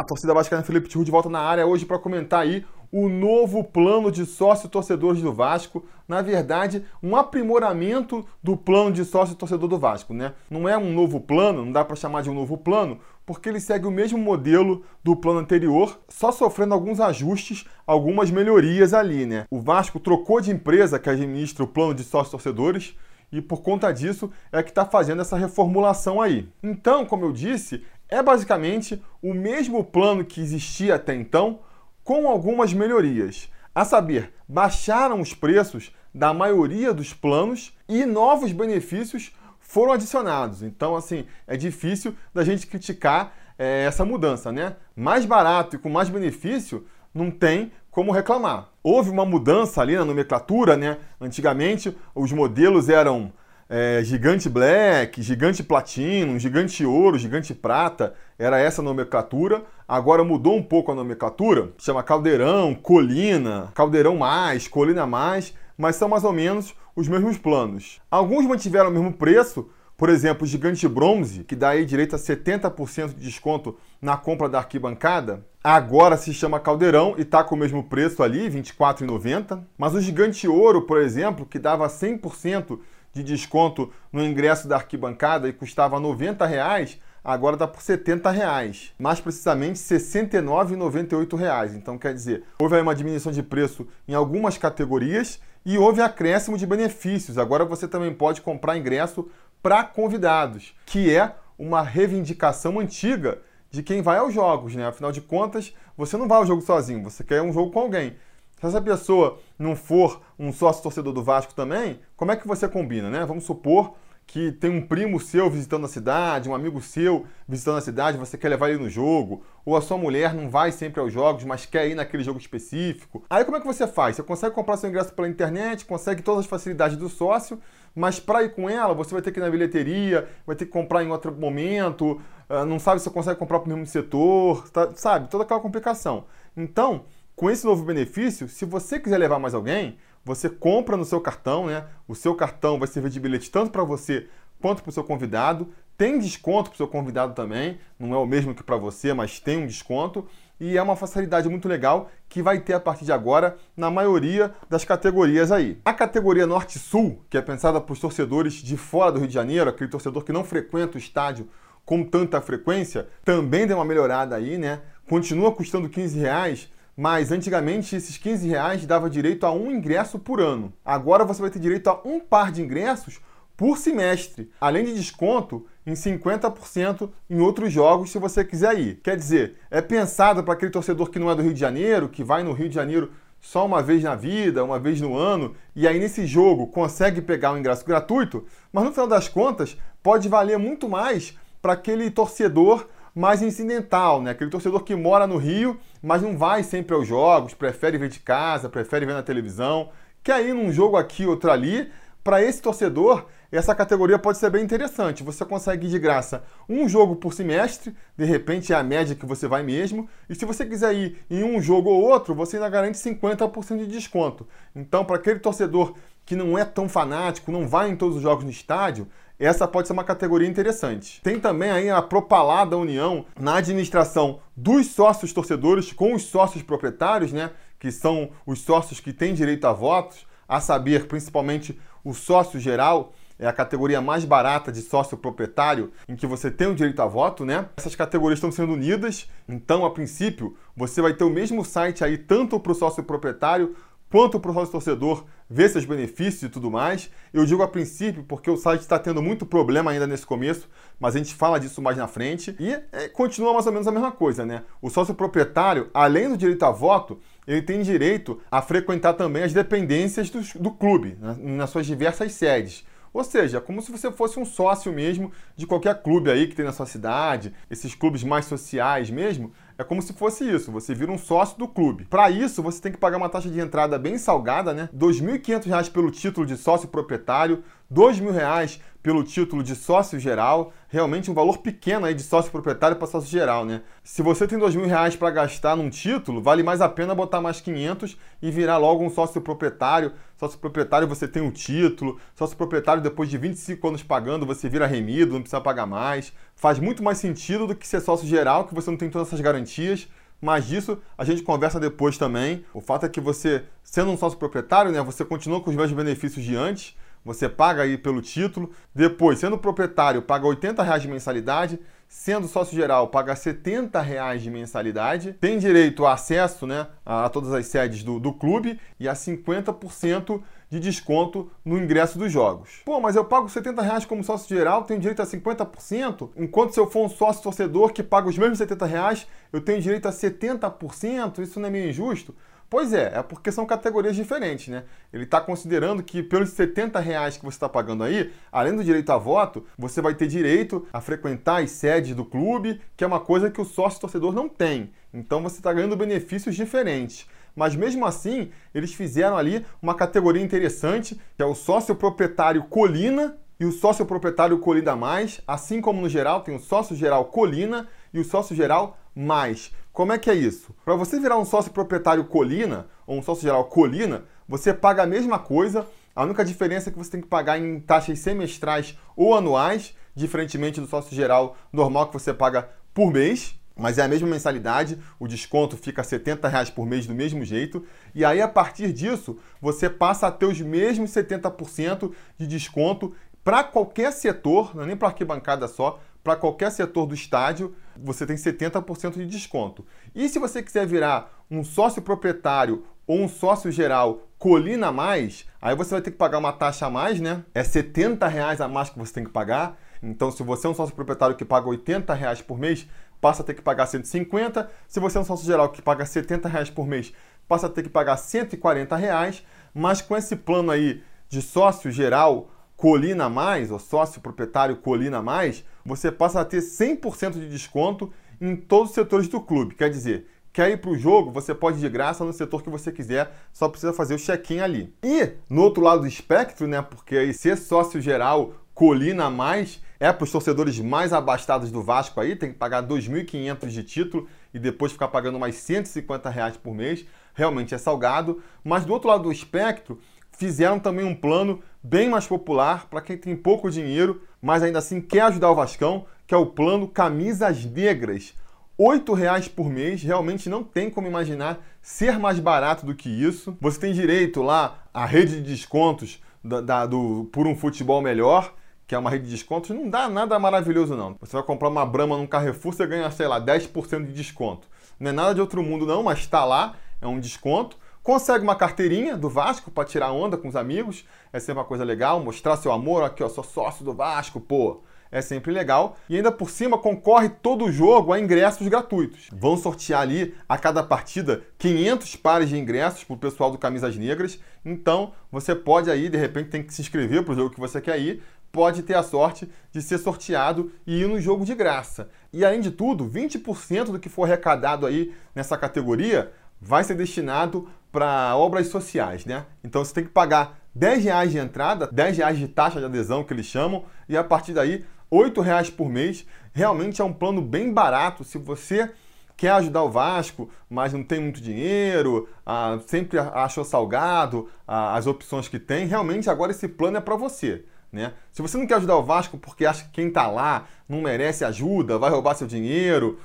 Torcida 0.05 0.33
vascaína 0.33 0.63
Felipe 0.63 0.87
Tiru 0.87 1.03
de 1.03 1.11
volta 1.11 1.29
na 1.29 1.39
área 1.39 1.65
hoje 1.65 1.85
para 1.85 1.99
comentar 1.99 2.41
aí 2.41 2.65
o 2.91 3.09
novo 3.09 3.63
plano 3.63 4.09
de 4.09 4.25
sócio 4.25 4.69
torcedores 4.69 5.21
do 5.21 5.33
Vasco. 5.33 5.85
Na 6.07 6.21
verdade, 6.21 6.85
um 7.03 7.15
aprimoramento 7.15 8.25
do 8.41 8.55
plano 8.55 8.91
de 8.91 9.03
sócio 9.03 9.35
torcedor 9.35 9.67
do 9.67 9.77
Vasco, 9.77 10.13
né? 10.13 10.33
Não 10.49 10.69
é 10.69 10.77
um 10.77 10.93
novo 10.93 11.19
plano, 11.19 11.65
não 11.65 11.71
dá 11.71 11.83
para 11.83 11.95
chamar 11.95 12.21
de 12.21 12.29
um 12.29 12.33
novo 12.33 12.57
plano, 12.57 12.99
porque 13.25 13.49
ele 13.49 13.59
segue 13.59 13.87
o 13.87 13.91
mesmo 13.91 14.17
modelo 14.17 14.83
do 15.03 15.15
plano 15.15 15.39
anterior, 15.39 15.99
só 16.07 16.31
sofrendo 16.31 16.73
alguns 16.73 16.99
ajustes, 16.99 17.65
algumas 17.85 18.31
melhorias 18.31 18.93
ali, 18.93 19.25
né? 19.25 19.45
O 19.49 19.59
Vasco 19.59 19.99
trocou 19.99 20.39
de 20.39 20.51
empresa 20.51 20.99
que 20.99 21.09
administra 21.09 21.63
o 21.63 21.67
plano 21.67 21.93
de 21.93 22.03
sócio 22.03 22.31
torcedores 22.31 22.95
e 23.31 23.41
por 23.41 23.61
conta 23.61 23.91
disso 23.91 24.31
é 24.51 24.63
que 24.63 24.69
está 24.69 24.85
fazendo 24.85 25.21
essa 25.21 25.35
reformulação 25.35 26.21
aí. 26.21 26.47
Então, 26.63 27.05
como 27.05 27.25
eu 27.25 27.33
disse, 27.33 27.83
é 28.09 28.21
basicamente 28.21 29.01
o 29.21 29.33
mesmo 29.33 29.83
plano 29.83 30.23
que 30.23 30.41
existia 30.41 30.95
até 30.95 31.13
então, 31.15 31.59
com 32.03 32.27
algumas 32.27 32.73
melhorias. 32.73 33.49
A 33.73 33.83
saber, 33.83 34.33
baixaram 34.47 35.19
os 35.19 35.33
preços 35.33 35.91
da 36.13 36.33
maioria 36.33 36.93
dos 36.93 37.13
planos 37.13 37.75
e 37.89 38.05
novos 38.05 38.51
benefícios 38.51 39.31
foram 39.59 39.93
adicionados. 39.93 40.61
Então, 40.61 40.95
assim, 40.95 41.25
é 41.45 41.57
difícil 41.57 42.15
da 42.33 42.43
gente 42.43 42.67
criticar 42.67 43.33
é, 43.57 43.83
essa 43.85 44.05
mudança, 44.05 44.51
né? 44.51 44.75
Mais 44.95 45.25
barato 45.25 45.75
e 45.75 45.79
com 45.79 45.89
mais 45.89 46.07
benefício 46.07 46.85
não 47.13 47.31
tem 47.31 47.71
como 47.89 48.11
reclamar. 48.11 48.69
Houve 48.83 49.09
uma 49.09 49.25
mudança 49.25 49.81
ali 49.81 49.95
na 49.95 50.05
nomenclatura, 50.05 50.77
né? 50.77 50.97
Antigamente 51.19 51.95
os 52.13 52.31
modelos 52.31 52.89
eram 52.89 53.33
é, 53.69 54.01
Gigante 54.03 54.47
Black, 54.47 55.21
Gigante 55.21 55.63
Platino, 55.63 56.37
Gigante 56.39 56.85
Ouro, 56.85 57.17
Gigante 57.17 57.53
Prata, 57.53 58.13
era 58.37 58.59
essa 58.59 58.81
nomenclatura. 58.81 59.63
Agora 59.87 60.23
mudou 60.23 60.55
um 60.55 60.63
pouco 60.63 60.91
a 60.91 60.95
nomenclatura, 60.95 61.71
chama 61.77 62.03
Caldeirão, 62.03 62.73
Colina, 62.75 63.71
Caldeirão 63.73 64.15
Mais, 64.15 64.67
Colina 64.67 65.05
Mais, 65.05 65.53
mas 65.77 65.95
são 65.95 66.07
mais 66.07 66.23
ou 66.23 66.33
menos 66.33 66.75
os 66.95 67.07
mesmos 67.07 67.37
planos. 67.37 68.01
Alguns 68.09 68.45
mantiveram 68.45 68.89
o 68.89 68.93
mesmo 68.93 69.13
preço, 69.13 69.69
por 69.97 70.09
exemplo, 70.09 70.43
o 70.43 70.47
Gigante 70.47 70.87
Bronze, 70.87 71.43
que 71.43 71.55
dá 71.55 71.69
aí 71.69 71.85
direito 71.85 72.15
a 72.15 72.19
70% 72.19 73.09
de 73.09 73.25
desconto 73.25 73.77
na 74.01 74.17
compra 74.17 74.49
da 74.49 74.57
arquibancada, 74.57 75.45
agora 75.63 76.17
se 76.17 76.33
chama 76.33 76.59
Caldeirão 76.59 77.15
e 77.17 77.21
está 77.21 77.43
com 77.43 77.55
o 77.55 77.57
mesmo 77.57 77.83
preço 77.83 78.21
ali, 78.21 78.49
R$ 78.49 78.61
24,90. 78.61 79.63
Mas 79.77 79.93
o 79.93 80.01
Gigante 80.01 80.47
Ouro, 80.47 80.81
por 80.81 80.99
exemplo, 80.99 81.45
que 81.45 81.57
dava 81.57 81.87
100% 81.87 82.77
de 83.15 83.23
desconto 83.23 83.91
no 84.11 84.21
ingresso 84.21 84.67
da 84.67 84.75
arquibancada 84.75 85.47
e 85.47 85.53
custava 85.53 86.01
90 86.01 86.45
reais, 86.45 86.99
agora 87.23 87.55
está 87.55 87.65
por 87.65 87.81
70 87.81 88.29
reais. 88.29 88.93
mais 88.99 89.21
precisamente 89.21 89.79
69,98 89.79 91.37
reais. 91.37 91.73
Então, 91.73 91.97
quer 91.97 92.13
dizer, 92.13 92.43
houve 92.59 92.75
aí 92.75 92.81
uma 92.81 92.93
diminuição 92.93 93.31
de 93.31 93.41
preço 93.41 93.87
em 94.05 94.13
algumas 94.13 94.57
categorias 94.57 95.39
e 95.65 95.77
houve 95.77 96.01
acréscimo 96.01 96.57
de 96.57 96.67
benefícios. 96.67 97.37
Agora 97.37 97.63
você 97.63 97.87
também 97.87 98.13
pode 98.13 98.41
comprar 98.41 98.77
ingresso 98.77 99.29
para 99.63 99.81
convidados, 99.85 100.75
que 100.85 101.15
é 101.15 101.33
uma 101.57 101.81
reivindicação 101.81 102.81
antiga 102.81 103.39
de 103.71 103.81
quem 103.81 104.01
vai 104.01 104.17
aos 104.17 104.33
jogos, 104.33 104.75
né? 104.75 104.85
Afinal 104.85 105.11
de 105.13 105.21
contas, 105.21 105.73
você 105.97 106.17
não 106.17 106.27
vai 106.27 106.37
ao 106.37 106.45
jogo 106.45 106.61
sozinho, 106.61 107.01
você 107.01 107.23
quer 107.23 107.41
um 107.41 107.53
jogo 107.53 107.71
com 107.71 107.79
alguém. 107.79 108.17
Se 108.65 108.69
essa 108.69 108.81
pessoa 108.81 109.37
não 109.59 109.75
for 109.75 110.21
um 110.39 110.51
sócio 110.51 110.81
torcedor 110.81 111.13
do 111.13 111.23
Vasco 111.23 111.53
também, 111.53 111.99
como 112.17 112.31
é 112.31 112.35
que 112.35 112.47
você 112.47 112.67
combina, 112.67 113.11
né? 113.11 113.23
Vamos 113.23 113.43
supor 113.43 113.93
que 114.25 114.51
tem 114.51 114.71
um 114.71 114.81
primo 114.81 115.19
seu 115.19 115.47
visitando 115.51 115.85
a 115.85 115.87
cidade, 115.87 116.49
um 116.49 116.55
amigo 116.55 116.81
seu 116.81 117.27
visitando 117.47 117.77
a 117.77 117.81
cidade, 117.81 118.17
você 118.17 118.35
quer 118.39 118.49
levar 118.49 118.69
ele 118.69 118.79
no 118.79 118.89
jogo, 118.89 119.43
ou 119.63 119.77
a 119.77 119.81
sua 119.81 119.99
mulher 119.99 120.33
não 120.33 120.49
vai 120.49 120.71
sempre 120.71 120.99
aos 120.99 121.13
jogos, 121.13 121.43
mas 121.43 121.67
quer 121.67 121.87
ir 121.87 121.93
naquele 121.93 122.23
jogo 122.23 122.39
específico. 122.39 123.23
Aí 123.29 123.45
como 123.45 123.55
é 123.55 123.59
que 123.59 123.67
você 123.67 123.85
faz? 123.85 124.15
Você 124.15 124.23
consegue 124.23 124.55
comprar 124.55 124.77
seu 124.77 124.89
ingresso 124.89 125.13
pela 125.13 125.29
internet, 125.29 125.85
consegue 125.85 126.23
todas 126.23 126.39
as 126.39 126.47
facilidades 126.47 126.97
do 126.97 127.07
sócio, 127.07 127.61
mas 127.93 128.19
para 128.19 128.41
ir 128.41 128.55
com 128.55 128.67
ela, 128.67 128.95
você 128.95 129.13
vai 129.13 129.21
ter 129.21 129.31
que 129.31 129.39
ir 129.39 129.43
na 129.43 129.49
bilheteria, 129.49 130.27
vai 130.45 130.55
ter 130.55 130.65
que 130.65 130.71
comprar 130.71 131.03
em 131.03 131.11
outro 131.11 131.31
momento, 131.31 132.19
ah, 132.49 132.65
não 132.65 132.79
sabe 132.79 132.99
se 132.99 133.05
você 133.05 133.11
consegue 133.11 133.37
comprar 133.37 133.59
para 133.59 133.67
o 133.67 133.69
mesmo 133.69 133.85
setor, 133.85 134.67
tá, 134.71 134.91
sabe? 134.95 135.29
Toda 135.29 135.43
aquela 135.43 135.59
complicação. 135.59 136.25
Então, 136.57 137.05
com 137.35 137.49
esse 137.49 137.65
novo 137.65 137.83
benefício, 137.83 138.47
se 138.47 138.63
você 138.63 138.97
quiser 138.97 139.17
levar 139.17 139.39
mais 139.39 139.53
alguém, 139.53 139.97
você 140.23 140.49
compra 140.49 140.95
no 140.95 141.03
seu 141.03 141.19
cartão, 141.19 141.67
né? 141.67 141.85
O 142.07 142.15
seu 142.15 142.33
cartão 142.33 142.79
vai 142.79 142.87
servir 142.87 143.09
de 143.09 143.19
bilhete 143.19 143.51
tanto 143.51 143.71
para 143.71 143.83
você 143.83 144.27
quanto 144.61 144.81
para 144.81 144.89
o 144.89 144.93
seu 144.93 145.03
convidado. 145.03 145.67
Tem 145.97 146.17
desconto 146.17 146.69
para 146.69 146.75
o 146.75 146.77
seu 146.77 146.87
convidado 146.87 147.33
também, 147.33 147.77
não 147.99 148.13
é 148.13 148.17
o 148.17 148.25
mesmo 148.25 148.55
que 148.55 148.63
para 148.63 148.77
você, 148.77 149.13
mas 149.13 149.39
tem 149.39 149.57
um 149.57 149.67
desconto. 149.67 150.25
E 150.59 150.77
é 150.77 150.81
uma 150.81 150.95
facilidade 150.95 151.49
muito 151.49 151.67
legal 151.67 152.09
que 152.29 152.41
vai 152.41 152.59
ter 152.61 152.73
a 152.73 152.79
partir 152.79 153.03
de 153.03 153.11
agora 153.11 153.57
na 153.75 153.91
maioria 153.91 154.53
das 154.69 154.85
categorias 154.85 155.51
aí. 155.51 155.77
A 155.83 155.93
categoria 155.93 156.47
Norte-Sul, 156.47 157.21
que 157.29 157.37
é 157.37 157.41
pensada 157.41 157.81
para 157.81 157.91
os 157.91 157.99
torcedores 157.99 158.53
de 158.53 158.77
fora 158.77 159.11
do 159.11 159.19
Rio 159.19 159.27
de 159.27 159.33
Janeiro, 159.33 159.69
aquele 159.69 159.89
torcedor 159.89 160.23
que 160.23 160.31
não 160.31 160.45
frequenta 160.45 160.95
o 160.95 160.99
estádio 160.99 161.49
com 161.85 162.03
tanta 162.03 162.41
frequência, 162.41 163.07
também 163.23 163.67
deu 163.67 163.77
uma 163.77 163.85
melhorada 163.85 164.35
aí, 164.35 164.57
né? 164.57 164.81
Continua 165.07 165.51
custando 165.51 165.89
15 165.89 166.17
reais, 166.17 166.69
mas 166.95 167.31
antigamente 167.31 167.95
esses 167.95 168.17
15 168.17 168.47
reais 168.47 168.85
dava 168.85 169.09
direito 169.09 169.45
a 169.45 169.51
um 169.51 169.69
ingresso 169.69 170.17
por 170.17 170.39
ano. 170.39 170.71
Agora 170.83 171.25
você 171.25 171.41
vai 171.41 171.51
ter 171.51 171.59
direito 171.59 171.89
a 171.89 171.99
um 172.05 172.19
par 172.19 172.51
de 172.51 172.61
ingressos 172.61 173.19
por 173.57 173.77
semestre, 173.77 174.51
além 174.59 174.85
de 174.85 174.93
desconto 174.93 175.65
em 175.85 175.93
50% 175.93 177.09
em 177.29 177.39
outros 177.39 177.71
jogos 177.71 178.11
se 178.11 178.19
você 178.19 178.43
quiser 178.43 178.77
ir. 178.79 178.99
Quer 179.03 179.15
dizer, 179.15 179.55
é 179.69 179.81
pensado 179.81 180.43
para 180.43 180.53
aquele 180.53 180.71
torcedor 180.71 181.09
que 181.09 181.19
não 181.19 181.29
é 181.29 181.35
do 181.35 181.41
Rio 181.41 181.53
de 181.53 181.59
Janeiro, 181.59 182.09
que 182.09 182.23
vai 182.23 182.43
no 182.43 182.53
Rio 182.53 182.69
de 182.69 182.75
Janeiro 182.75 183.11
só 183.39 183.65
uma 183.65 183.81
vez 183.81 184.01
na 184.01 184.15
vida, 184.15 184.63
uma 184.63 184.79
vez 184.79 184.99
no 184.99 185.15
ano, 185.15 185.55
e 185.75 185.87
aí 185.87 185.99
nesse 185.99 186.25
jogo 186.25 186.67
consegue 186.67 187.21
pegar 187.21 187.51
um 187.51 187.57
ingresso 187.57 187.85
gratuito, 187.85 188.45
mas 188.73 188.83
no 188.83 188.91
final 188.91 189.07
das 189.07 189.27
contas 189.27 189.77
pode 190.01 190.27
valer 190.27 190.57
muito 190.57 190.89
mais 190.89 191.37
para 191.61 191.73
aquele 191.73 192.09
torcedor 192.09 192.87
mais 193.15 193.41
incidental, 193.41 194.21
né? 194.21 194.31
Aquele 194.31 194.49
torcedor 194.49 194.83
que 194.83 194.93
mora 194.93 195.25
no 195.25 195.37
Rio, 195.37 195.79
mas 196.03 196.21
não 196.21 196.37
vai 196.37 196.61
sempre 196.61 196.93
aos 196.93 197.07
jogos, 197.07 197.53
prefere 197.53 197.97
ver 197.97 198.09
de 198.09 198.19
casa, 198.19 198.67
prefere 198.67 199.05
ver 199.05 199.13
na 199.13 199.23
televisão, 199.23 199.89
quer 200.21 200.45
ir 200.45 200.53
num 200.53 200.71
jogo 200.71 200.97
aqui, 200.97 201.25
outro 201.25 201.49
ali. 201.49 201.89
Para 202.21 202.41
esse 202.41 202.61
torcedor, 202.61 203.27
essa 203.51 203.73
categoria 203.75 204.17
pode 204.17 204.39
ser 204.39 204.49
bem 204.49 204.63
interessante. 204.63 205.23
Você 205.23 205.45
consegue 205.45 205.87
de 205.87 205.97
graça 205.99 206.43
um 206.67 206.89
jogo 206.89 207.15
por 207.15 207.33
semestre, 207.33 207.95
de 208.17 208.25
repente 208.25 208.73
é 208.73 208.75
a 208.75 208.83
média 208.83 209.15
que 209.15 209.25
você 209.25 209.47
vai 209.47 209.63
mesmo. 209.63 210.09
E 210.27 210.35
se 210.35 210.43
você 210.43 210.65
quiser 210.65 210.93
ir 210.93 211.19
em 211.29 211.43
um 211.43 211.61
jogo 211.61 211.89
ou 211.89 212.01
outro, 212.01 212.35
você 212.35 212.57
ainda 212.57 212.67
garante 212.67 212.97
50% 212.97 213.77
de 213.77 213.87
desconto. 213.87 214.47
Então, 214.75 215.05
para 215.05 215.15
aquele 215.15 215.39
torcedor 215.39 215.93
que 216.25 216.35
não 216.35 216.57
é 216.57 216.65
tão 216.65 216.89
fanático, 216.89 217.51
não 217.51 217.67
vai 217.67 217.89
em 217.89 217.95
todos 217.95 218.17
os 218.17 218.23
jogos 218.23 218.43
no 218.43 218.49
estádio, 218.49 219.07
essa 219.39 219.67
pode 219.67 219.87
ser 219.87 219.93
uma 219.93 220.03
categoria 220.03 220.47
interessante. 220.47 221.21
Tem 221.21 221.39
também 221.39 221.71
aí 221.71 221.89
a 221.89 222.01
propalada 222.01 222.77
união 222.77 223.25
na 223.39 223.57
administração 223.57 224.39
dos 224.55 224.87
sócios 224.87 225.33
torcedores 225.33 225.91
com 225.91 226.13
os 226.13 226.23
sócios 226.23 226.63
proprietários, 226.63 227.33
né, 227.33 227.51
que 227.79 227.91
são 227.91 228.29
os 228.45 228.61
sócios 228.61 228.99
que 228.99 229.11
têm 229.11 229.33
direito 229.33 229.65
a 229.65 229.73
votos, 229.73 230.25
a 230.47 230.61
saber, 230.61 231.07
principalmente 231.07 231.79
o 232.03 232.13
sócio 232.13 232.59
geral, 232.59 233.13
é 233.37 233.45
a 233.45 233.53
categoria 233.53 233.99
mais 234.01 234.23
barata 234.23 234.71
de 234.71 234.81
sócio 234.81 235.17
proprietário, 235.17 235.91
em 236.07 236.15
que 236.15 236.25
você 236.25 236.49
tem 236.49 236.67
o 236.67 236.75
direito 236.75 237.01
a 237.01 237.05
voto, 237.05 237.43
né? 237.43 237.67
Essas 237.75 237.95
categorias 237.95 238.37
estão 238.37 238.51
sendo 238.51 238.73
unidas, 238.73 239.29
então, 239.47 239.85
a 239.85 239.91
princípio, 239.91 240.55
você 240.75 241.01
vai 241.01 241.13
ter 241.13 241.25
o 241.25 241.29
mesmo 241.29 241.65
site 241.65 242.03
aí 242.03 242.17
tanto 242.17 242.59
para 242.59 242.71
o 242.71 242.75
sócio 242.75 243.03
proprietário 243.03 243.75
quanto 244.09 244.39
para 244.39 244.51
o 244.51 244.53
sócio 244.53 244.71
torcedor 244.71 245.25
ver 245.49 245.69
seus 245.69 245.85
benefícios 245.85 246.43
e 246.43 246.49
tudo 246.49 246.71
mais. 246.71 247.09
Eu 247.33 247.45
digo 247.45 247.61
a 247.61 247.67
princípio 247.67 248.23
porque 248.23 248.49
o 248.49 248.57
site 248.57 248.81
está 248.81 248.97
tendo 248.97 249.21
muito 249.21 249.45
problema 249.45 249.91
ainda 249.91 250.07
nesse 250.07 250.25
começo, 250.25 250.69
mas 250.99 251.15
a 251.15 251.17
gente 251.17 251.35
fala 251.35 251.59
disso 251.59 251.81
mais 251.81 251.97
na 251.97 252.07
frente. 252.07 252.55
E 252.59 252.71
é, 252.91 253.07
continua 253.09 253.53
mais 253.53 253.65
ou 253.65 253.71
menos 253.71 253.87
a 253.87 253.91
mesma 253.91 254.11
coisa, 254.11 254.45
né? 254.45 254.63
O 254.81 254.89
sócio 254.89 255.13
proprietário, 255.13 255.89
além 255.93 256.29
do 256.29 256.37
direito 256.37 256.63
a 256.63 256.71
voto, 256.71 257.19
ele 257.47 257.61
tem 257.61 257.81
direito 257.81 258.39
a 258.49 258.61
frequentar 258.61 259.13
também 259.13 259.43
as 259.43 259.53
dependências 259.53 260.29
do, 260.29 260.41
do 260.59 260.71
clube, 260.71 261.17
né? 261.19 261.35
nas 261.39 261.69
suas 261.69 261.85
diversas 261.85 262.31
sedes. 262.33 262.85
Ou 263.15 263.23
seja, 263.23 263.61
como 263.61 263.81
se 263.81 263.93
você 263.93 264.11
fosse 264.11 264.37
um 264.37 264.43
sócio 264.43 264.91
mesmo 264.91 265.31
de 265.55 265.65
qualquer 265.65 266.01
clube 266.01 266.29
aí 266.29 266.47
que 266.47 266.55
tem 266.55 266.65
na 266.65 266.73
sua 266.73 266.85
cidade, 266.85 267.53
esses 267.71 267.95
clubes 267.95 268.25
mais 268.25 268.43
sociais 268.43 269.09
mesmo, 269.09 269.53
é 269.77 269.83
como 269.83 270.01
se 270.01 270.13
fosse 270.13 270.49
isso, 270.49 270.71
você 270.71 270.95
vira 270.95 271.11
um 271.11 271.17
sócio 271.17 271.57
do 271.57 271.67
clube. 271.67 272.05
Para 272.05 272.29
isso, 272.29 272.63
você 272.63 272.81
tem 272.81 272.91
que 272.91 272.97
pagar 272.97 273.17
uma 273.17 273.29
taxa 273.29 273.49
de 273.49 273.59
entrada 273.59 273.99
bem 273.99 274.17
salgada, 274.17 274.73
né? 274.73 274.89
R$ 274.91 274.97
2.500 274.97 275.91
pelo 275.91 276.11
título 276.11 276.45
de 276.45 276.55
sócio 276.55 276.87
proprietário, 276.87 277.63
R$ 277.89 277.95
2.000 277.95 278.79
pelo 279.05 279.23
título 279.23 279.61
de 279.61 279.75
sócio 279.75 280.19
geral, 280.19 280.73
realmente 280.89 281.29
um 281.29 281.33
valor 281.35 281.59
pequeno 281.59 282.07
aí 282.07 282.15
de 282.15 282.23
sócio 282.23 282.51
proprietário 282.51 282.97
para 282.97 283.05
sócio 283.05 283.29
geral, 283.29 283.63
né? 283.63 283.83
Se 284.03 284.23
você 284.23 284.47
tem 284.47 284.57
dois 284.57 284.73
mil 284.73 284.87
reais 284.87 285.15
para 285.15 285.29
gastar 285.29 285.75
num 285.75 285.91
título, 285.91 286.41
vale 286.41 286.63
mais 286.63 286.81
a 286.81 286.89
pena 286.89 287.13
botar 287.13 287.39
mais 287.39 287.61
500 287.61 288.17
e 288.41 288.49
virar 288.49 288.77
logo 288.77 289.03
um 289.03 289.09
sócio 289.11 289.39
proprietário. 289.39 290.13
Sócio 290.39 290.57
proprietário 290.57 291.07
você 291.07 291.27
tem 291.27 291.47
o 291.47 291.51
título, 291.51 292.19
sócio 292.33 292.57
proprietário 292.57 293.03
depois 293.03 293.29
de 293.29 293.37
25 293.37 293.87
anos 293.87 294.01
pagando 294.01 294.43
você 294.43 294.67
vira 294.67 294.87
remido, 294.87 295.33
não 295.33 295.41
precisa 295.41 295.61
pagar 295.61 295.85
mais. 295.85 296.33
Faz 296.55 296.79
muito 296.79 297.03
mais 297.03 297.19
sentido 297.19 297.67
do 297.67 297.75
que 297.75 297.87
ser 297.87 298.01
sócio 298.01 298.27
geral, 298.27 298.65
que 298.65 298.73
você 298.73 298.89
não 298.89 298.97
tem 298.97 299.11
todas 299.11 299.27
essas 299.27 299.39
garantias. 299.39 300.07
Mas 300.41 300.65
disso 300.65 300.97
a 301.15 301.23
gente 301.23 301.43
conversa 301.43 301.79
depois 301.79 302.17
também. 302.17 302.65
O 302.73 302.81
fato 302.81 303.05
é 303.05 303.09
que 303.09 303.21
você, 303.21 303.65
sendo 303.83 304.09
um 304.09 304.17
sócio 304.17 304.39
proprietário, 304.39 304.91
né, 304.91 304.99
você 305.03 305.23
continua 305.23 305.61
com 305.61 305.69
os 305.69 305.75
mesmos 305.75 305.95
benefícios 305.95 306.43
de 306.43 306.55
antes 306.55 306.95
você 307.25 307.49
paga 307.49 307.81
aí 307.81 307.97
pelo 307.97 308.21
título. 308.21 308.69
Depois, 308.93 309.39
sendo 309.39 309.57
proprietário, 309.57 310.21
paga 310.21 310.45
80 310.45 310.83
reais 310.83 311.01
de 311.01 311.07
mensalidade. 311.07 311.79
Sendo 312.07 312.47
sócio 312.47 312.75
geral, 312.75 313.07
paga 313.07 313.35
70 313.35 313.99
reais 313.99 314.43
de 314.43 314.51
mensalidade. 314.51 315.33
Tem 315.33 315.57
direito 315.57 316.05
a 316.05 316.13
acesso 316.13 316.67
né, 316.67 316.87
a, 317.03 317.27
todas 317.29 317.51
as 317.51 317.65
sedes 317.65 318.03
do, 318.03 318.19
do 318.19 318.31
clube 318.31 318.79
e 318.99 319.09
a 319.09 319.13
50% 319.13 320.39
de 320.69 320.79
desconto 320.79 321.49
no 321.63 321.77
ingresso 321.77 322.19
dos 322.19 322.31
jogos. 322.31 322.81
Pô, 322.85 322.99
mas 322.99 323.15
eu 323.15 323.25
pago 323.25 323.49
70 323.49 323.81
reais 323.81 324.05
como 324.05 324.23
sócio 324.23 324.55
geral, 324.55 324.83
tenho 324.83 324.99
direito 324.99 325.21
a 325.21 325.25
50%, 325.25 326.29
enquanto 326.37 326.73
se 326.73 326.79
eu 326.79 326.89
for 326.89 327.05
um 327.05 327.09
sócio 327.09 327.41
torcedor 327.41 327.91
que 327.91 328.03
paga 328.03 328.29
os 328.29 328.37
mesmos 328.37 328.59
70 328.59 328.85
reais, 328.85 329.27
eu 329.51 329.61
tenho 329.61 329.81
direito 329.81 330.07
a 330.07 330.11
70%, 330.11 331.39
isso 331.39 331.59
não 331.59 331.67
é 331.67 331.71
meio 331.71 331.89
injusto? 331.89 332.35
Pois 332.75 332.91
é, 332.91 333.13
é 333.15 333.23
porque 333.23 333.53
são 333.53 333.65
categorias 333.65 334.17
diferentes, 334.17 334.67
né? 334.67 334.83
Ele 335.13 335.23
está 335.23 335.39
considerando 335.39 336.03
que 336.03 336.21
pelos 336.21 336.49
70 336.49 336.99
reais 336.99 337.37
que 337.37 337.45
você 337.45 337.55
está 337.55 337.69
pagando 337.69 338.03
aí, 338.03 338.33
além 338.51 338.75
do 338.75 338.83
direito 338.83 339.13
a 339.13 339.17
voto, 339.17 339.65
você 339.77 340.01
vai 340.01 340.13
ter 340.13 340.27
direito 340.27 340.85
a 340.91 340.99
frequentar 340.99 341.63
as 341.63 341.71
sedes 341.71 342.13
do 342.13 342.25
clube, 342.25 342.81
que 342.97 343.05
é 343.05 343.07
uma 343.07 343.21
coisa 343.21 343.49
que 343.49 343.61
o 343.61 343.63
sócio 343.63 344.01
torcedor 344.01 344.33
não 344.33 344.49
tem. 344.49 344.91
Então 345.13 345.41
você 345.41 345.55
está 345.55 345.71
ganhando 345.71 345.95
benefícios 345.95 346.53
diferentes. 346.53 347.25
Mas 347.55 347.77
mesmo 347.77 348.05
assim, 348.05 348.51
eles 348.73 348.93
fizeram 348.93 349.37
ali 349.37 349.65
uma 349.81 349.95
categoria 349.95 350.43
interessante, 350.43 351.17
que 351.37 351.41
é 351.41 351.45
o 351.45 351.55
sócio 351.55 351.95
proprietário 351.95 352.61
Colina 352.63 353.37
e 353.57 353.63
o 353.63 353.71
sócio 353.71 354.05
proprietário 354.05 354.59
Colina 354.59 354.97
Mais, 354.97 355.39
assim 355.47 355.79
como 355.79 356.01
no 356.01 356.09
geral 356.09 356.41
tem 356.41 356.53
o 356.53 356.59
sócio 356.59 356.93
geral 356.93 357.23
Colina 357.23 357.87
e 358.15 358.21
o 358.21 358.23
sócio 358.23 358.55
geral 358.55 358.97
Mais. 359.13 359.71
Como 359.91 360.11
é 360.11 360.17
que 360.17 360.29
é 360.29 360.33
isso? 360.33 360.73
Para 360.83 360.95
você 360.95 361.19
virar 361.19 361.37
um 361.37 361.45
sócio 361.45 361.71
proprietário 361.71 362.25
Colina, 362.25 362.87
ou 363.05 363.17
um 363.17 363.21
sócio 363.21 363.43
geral 363.43 363.65
Colina, 363.65 364.23
você 364.47 364.73
paga 364.73 365.03
a 365.03 365.07
mesma 365.07 365.37
coisa, 365.37 365.85
a 366.15 366.23
única 366.23 366.45
diferença 366.45 366.89
é 366.89 366.91
que 366.91 366.97
você 366.97 367.11
tem 367.11 367.21
que 367.21 367.27
pagar 367.27 367.59
em 367.59 367.79
taxas 367.79 368.19
semestrais 368.19 368.97
ou 369.15 369.35
anuais, 369.35 369.93
diferentemente 370.15 370.79
do 370.79 370.87
sócio 370.87 371.15
geral 371.15 371.57
normal 371.71 372.07
que 372.07 372.13
você 372.13 372.33
paga 372.33 372.69
por 372.93 373.11
mês, 373.11 373.59
mas 373.75 373.97
é 373.97 374.03
a 374.03 374.07
mesma 374.07 374.27
mensalidade, 374.29 374.97
o 375.19 375.27
desconto 375.27 375.75
fica 375.75 376.01
70 376.01 376.47
reais 376.47 376.69
por 376.69 376.85
mês 376.85 377.05
do 377.05 377.13
mesmo 377.13 377.43
jeito, 377.43 377.85
e 378.13 378.23
aí 378.23 378.41
a 378.41 378.47
partir 378.47 378.93
disso 378.93 379.37
você 379.61 379.89
passa 379.89 380.27
a 380.27 380.31
ter 380.31 380.45
os 380.45 380.61
mesmos 380.61 381.11
70% 381.11 382.13
de 382.37 382.47
desconto 382.47 383.13
para 383.43 383.63
qualquer 383.63 384.11
setor, 384.11 384.73
não 384.73 384.83
é 384.83 384.87
nem 384.87 384.95
para 384.97 385.09
arquibancada 385.09 385.67
só, 385.67 385.99
para 386.25 386.35
qualquer 386.35 386.71
setor 386.71 387.05
do 387.05 387.13
estádio, 387.13 387.75
você 387.95 388.25
tem 388.25 388.35
70% 388.35 389.13
de 389.13 389.27
desconto. 389.27 389.85
E 390.15 390.27
se 390.27 390.39
você 390.39 390.63
quiser 390.63 390.87
virar 390.87 391.45
um 391.51 391.63
sócio 391.63 392.01
proprietário 392.01 392.83
ou 393.05 393.19
um 393.19 393.27
sócio 393.27 393.71
geral 393.71 394.23
colina 394.39 394.91
mais, 394.91 395.45
aí 395.61 395.75
você 395.75 395.91
vai 395.91 396.01
ter 396.01 396.09
que 396.09 396.17
pagar 396.17 396.39
uma 396.39 396.51
taxa 396.51 396.87
a 396.87 396.89
mais, 396.89 397.21
né? 397.21 397.45
É 397.53 397.63
70 397.63 398.27
reais 398.27 398.59
a 398.59 398.67
mais 398.67 398.89
que 398.89 398.97
você 398.97 399.13
tem 399.13 399.23
que 399.23 399.29
pagar. 399.29 399.77
Então, 400.01 400.31
se 400.31 400.41
você 400.41 400.65
é 400.65 400.69
um 400.71 400.73
sócio 400.73 400.95
proprietário 400.95 401.35
que 401.35 401.45
paga 401.45 401.69
80 401.69 402.11
reais 402.15 402.41
por 402.41 402.57
mês, 402.57 402.87
passa 403.21 403.43
a 403.43 403.45
ter 403.45 403.53
que 403.53 403.61
pagar 403.61 403.85
150. 403.85 404.67
Se 404.87 404.99
você 404.99 405.19
é 405.19 405.21
um 405.21 405.25
sócio 405.25 405.45
geral 405.45 405.69
que 405.69 405.79
paga 405.79 406.07
70 406.07 406.49
reais 406.49 406.71
por 406.71 406.87
mês, 406.87 407.13
passa 407.47 407.67
a 407.67 407.69
ter 407.69 407.83
que 407.83 407.89
pagar 407.89 408.17
140 408.17 408.95
reais. 408.95 409.43
Mas 409.75 410.01
com 410.01 410.17
esse 410.17 410.35
plano 410.35 410.71
aí 410.71 411.03
de 411.29 411.43
sócio 411.43 411.91
geral 411.91 412.49
colina 412.75 413.29
mais, 413.29 413.71
ou 413.71 413.79
sócio 413.79 414.21
proprietário 414.21 414.75
colina 414.77 415.21
mais, 415.21 415.63
você 415.85 416.11
passa 416.11 416.41
a 416.41 416.45
ter 416.45 416.59
100% 416.59 417.33
de 417.33 417.49
desconto 417.49 418.11
em 418.39 418.55
todos 418.55 418.89
os 418.89 418.95
setores 418.95 419.27
do 419.27 419.39
clube. 419.39 419.75
Quer 419.75 419.89
dizer, 419.89 420.27
quer 420.51 420.71
ir 420.71 420.77
para 420.77 420.91
o 420.91 420.97
jogo, 420.97 421.31
você 421.31 421.53
pode 421.53 421.77
ir 421.77 421.81
de 421.81 421.89
graça 421.89 422.23
no 422.25 422.33
setor 422.33 422.63
que 422.63 422.69
você 422.69 422.91
quiser, 422.91 423.31
só 423.53 423.69
precisa 423.69 423.93
fazer 423.93 424.15
o 424.15 424.19
check-in 424.19 424.59
ali. 424.59 424.93
E 425.03 425.31
no 425.49 425.61
outro 425.61 425.83
lado 425.83 426.01
do 426.01 426.07
espectro, 426.07 426.67
né, 426.67 426.81
porque 426.81 427.17
aí 427.17 427.33
ser 427.33 427.57
sócio 427.57 428.01
geral 428.01 428.53
colina 428.73 429.29
mais 429.29 429.81
é 429.99 430.11
para 430.11 430.23
os 430.23 430.31
torcedores 430.31 430.77
mais 430.79 431.13
abastados 431.13 431.71
do 431.71 431.81
Vasco 431.81 432.19
aí, 432.19 432.35
tem 432.35 432.51
que 432.51 432.57
pagar 432.57 432.83
2.500 432.83 433.67
de 433.69 433.83
título 433.83 434.27
e 434.53 434.59
depois 434.59 434.91
ficar 434.91 435.07
pagando 435.07 435.39
mais 435.39 435.55
150 435.55 436.29
reais 436.29 436.57
por 436.57 436.73
mês. 436.75 437.05
Realmente 437.33 437.73
é 437.73 437.77
salgado. 437.77 438.41
Mas 438.63 438.85
do 438.85 438.93
outro 438.93 439.09
lado 439.09 439.23
do 439.23 439.31
espectro, 439.31 439.99
fizeram 440.37 440.79
também 440.79 441.05
um 441.05 441.15
plano 441.15 441.61
bem 441.83 442.09
mais 442.09 442.25
popular 442.25 442.87
para 442.89 443.01
quem 443.01 443.17
tem 443.17 443.35
pouco 443.35 443.69
dinheiro, 443.69 444.21
mas 444.41 444.63
ainda 444.63 444.79
assim 444.79 445.01
quer 445.01 445.21
ajudar 445.21 445.51
o 445.51 445.55
Vascão, 445.55 446.05
que 446.25 446.33
é 446.33 446.37
o 446.37 446.45
plano 446.45 446.87
Camisas 446.87 447.65
Negras. 447.65 448.33
R$ 448.77 449.15
reais 449.15 449.47
por 449.47 449.69
mês, 449.69 450.03
realmente 450.03 450.49
não 450.49 450.63
tem 450.63 450.89
como 450.89 451.07
imaginar 451.07 451.59
ser 451.81 452.19
mais 452.19 452.39
barato 452.39 452.85
do 452.85 452.93
que 452.93 453.09
isso. 453.09 453.57
Você 453.61 453.79
tem 453.79 453.93
direito 453.93 454.41
lá 454.41 454.83
à 454.93 455.05
rede 455.05 455.41
de 455.41 455.49
descontos 455.53 456.21
da, 456.43 456.59
da, 456.59 456.85
do 456.85 457.29
Por 457.31 457.47
um 457.47 457.55
Futebol 457.55 458.01
Melhor, 458.01 458.53
que 458.85 458.93
é 458.93 458.97
uma 458.97 459.09
rede 459.09 459.25
de 459.25 459.31
descontos, 459.31 459.69
não 459.69 459.89
dá 459.89 460.09
nada 460.09 460.37
maravilhoso 460.37 460.95
não. 460.95 461.15
Você 461.19 461.33
vai 461.33 461.43
comprar 461.43 461.69
uma 461.69 461.85
Brahma 461.85 462.17
num 462.17 462.27
Carrefour, 462.27 462.73
você 462.73 462.85
ganha, 462.85 463.09
sei 463.11 463.27
lá, 463.27 463.39
10% 463.39 464.05
de 464.05 464.13
desconto. 464.13 464.67
Não 464.99 465.09
é 465.09 465.13
nada 465.13 465.33
de 465.33 465.41
outro 465.41 465.63
mundo 465.63 465.85
não, 465.85 466.03
mas 466.03 466.19
está 466.19 466.43
lá, 466.43 466.75
é 467.01 467.07
um 467.07 467.19
desconto. 467.19 467.77
Consegue 468.05 468.43
uma 468.43 468.55
carteirinha 468.55 469.17
do 469.17 469.27
Vasco 469.27 469.71
para 469.71 469.83
tirar 469.83 470.11
onda 470.11 470.37
com 470.37 470.47
os 470.47 470.55
amigos, 470.55 471.03
é 471.33 471.39
sempre 471.39 471.53
uma 471.61 471.65
coisa 471.65 471.83
legal, 471.83 472.19
mostrar 472.19 472.55
seu 472.55 472.71
amor, 472.71 473.03
aqui 473.03 473.23
ó, 473.23 473.27
sou 473.27 473.43
sócio 473.43 473.83
do 473.83 473.95
Vasco, 473.95 474.39
pô. 474.39 474.83
é 475.11 475.23
sempre 475.23 475.51
legal. 475.51 475.97
E 476.07 476.15
ainda 476.15 476.31
por 476.31 476.51
cima 476.51 476.77
concorre 476.77 477.29
todo 477.29 477.65
o 477.65 477.71
jogo 477.71 478.13
a 478.13 478.19
ingressos 478.19 478.67
gratuitos. 478.67 479.27
Vão 479.33 479.57
sortear 479.57 480.01
ali 480.01 480.35
a 480.47 480.55
cada 480.55 480.83
partida 480.83 481.41
500 481.57 482.15
pares 482.17 482.49
de 482.49 482.59
ingressos 482.59 483.03
para 483.03 483.15
o 483.15 483.17
pessoal 483.17 483.49
do 483.49 483.57
Camisas 483.57 483.97
Negras. 483.97 484.39
Então 484.63 485.13
você 485.31 485.55
pode 485.55 485.89
aí, 485.89 486.07
de 486.07 486.17
repente, 486.17 486.49
tem 486.49 486.61
que 486.61 486.75
se 486.75 486.83
inscrever 486.83 487.23
para 487.23 487.33
o 487.33 487.35
jogo 487.35 487.55
que 487.55 487.59
você 487.59 487.81
quer 487.81 487.99
ir 487.99 488.21
pode 488.51 488.83
ter 488.83 488.93
a 488.93 489.03
sorte 489.03 489.49
de 489.69 489.81
ser 489.81 489.97
sorteado 489.97 490.71
e 490.87 491.01
ir 491.01 491.09
no 491.09 491.19
jogo 491.19 491.43
de 491.43 491.53
graça. 491.53 492.07
E 492.31 492.45
além 492.45 492.61
de 492.61 492.71
tudo, 492.71 493.05
20% 493.05 493.91
do 493.91 493.99
que 493.99 494.07
for 494.07 494.23
arrecadado 494.23 494.85
aí 494.85 495.13
nessa 495.35 495.57
categoria 495.57 496.31
vai 496.61 496.83
ser 496.83 496.95
destinado 496.95 497.67
para 497.95 498.35
obras 498.35 498.67
sociais, 498.67 499.23
né? 499.23 499.45
Então 499.63 499.81
você 499.81 499.93
tem 499.93 500.03
que 500.03 500.09
pagar 500.09 500.59
10 500.75 501.05
reais 501.05 501.31
de 501.31 501.37
entrada, 501.37 501.87
10 501.89 502.17
reais 502.17 502.37
de 502.37 502.45
taxa 502.45 502.77
de 502.77 502.85
adesão 502.85 503.23
que 503.23 503.31
eles 503.31 503.45
chamam, 503.45 503.85
e 504.09 504.17
a 504.17 504.23
partir 504.23 504.51
daí 504.51 504.83
8 505.09 505.39
reais 505.39 505.69
por 505.69 505.87
mês. 505.87 506.25
Realmente 506.51 507.01
é 507.01 507.05
um 507.05 507.13
plano 507.13 507.41
bem 507.41 507.71
barato 507.71 508.25
se 508.25 508.37
você 508.37 508.91
quer 509.37 509.51
ajudar 509.51 509.83
o 509.83 509.89
Vasco, 509.89 510.49
mas 510.69 510.91
não 510.91 511.03
tem 511.05 511.21
muito 511.21 511.39
dinheiro, 511.39 512.27
ah, 512.45 512.79
sempre 512.85 513.17
achou 513.17 513.63
salgado 513.63 514.49
ah, 514.67 514.97
as 514.97 515.07
opções 515.07 515.47
que 515.47 515.57
tem. 515.57 515.87
Realmente 515.87 516.29
agora 516.29 516.51
esse 516.51 516.67
plano 516.67 516.97
é 516.97 517.01
para 517.01 517.15
você. 517.15 517.63
Né? 517.93 518.11
Se 518.29 518.41
você 518.41 518.57
não 518.57 518.67
quer 518.67 518.75
ajudar 518.75 518.97
o 518.97 519.03
Vasco 519.03 519.37
porque 519.37 519.65
acha 519.65 519.85
que 519.85 519.91
quem 519.91 520.09
está 520.09 520.27
lá 520.27 520.67
não 520.87 521.01
merece 521.01 521.45
ajuda, 521.45 521.97
vai 521.97 522.09
roubar 522.09 522.35
seu 522.35 522.45
dinheiro, 522.45 523.17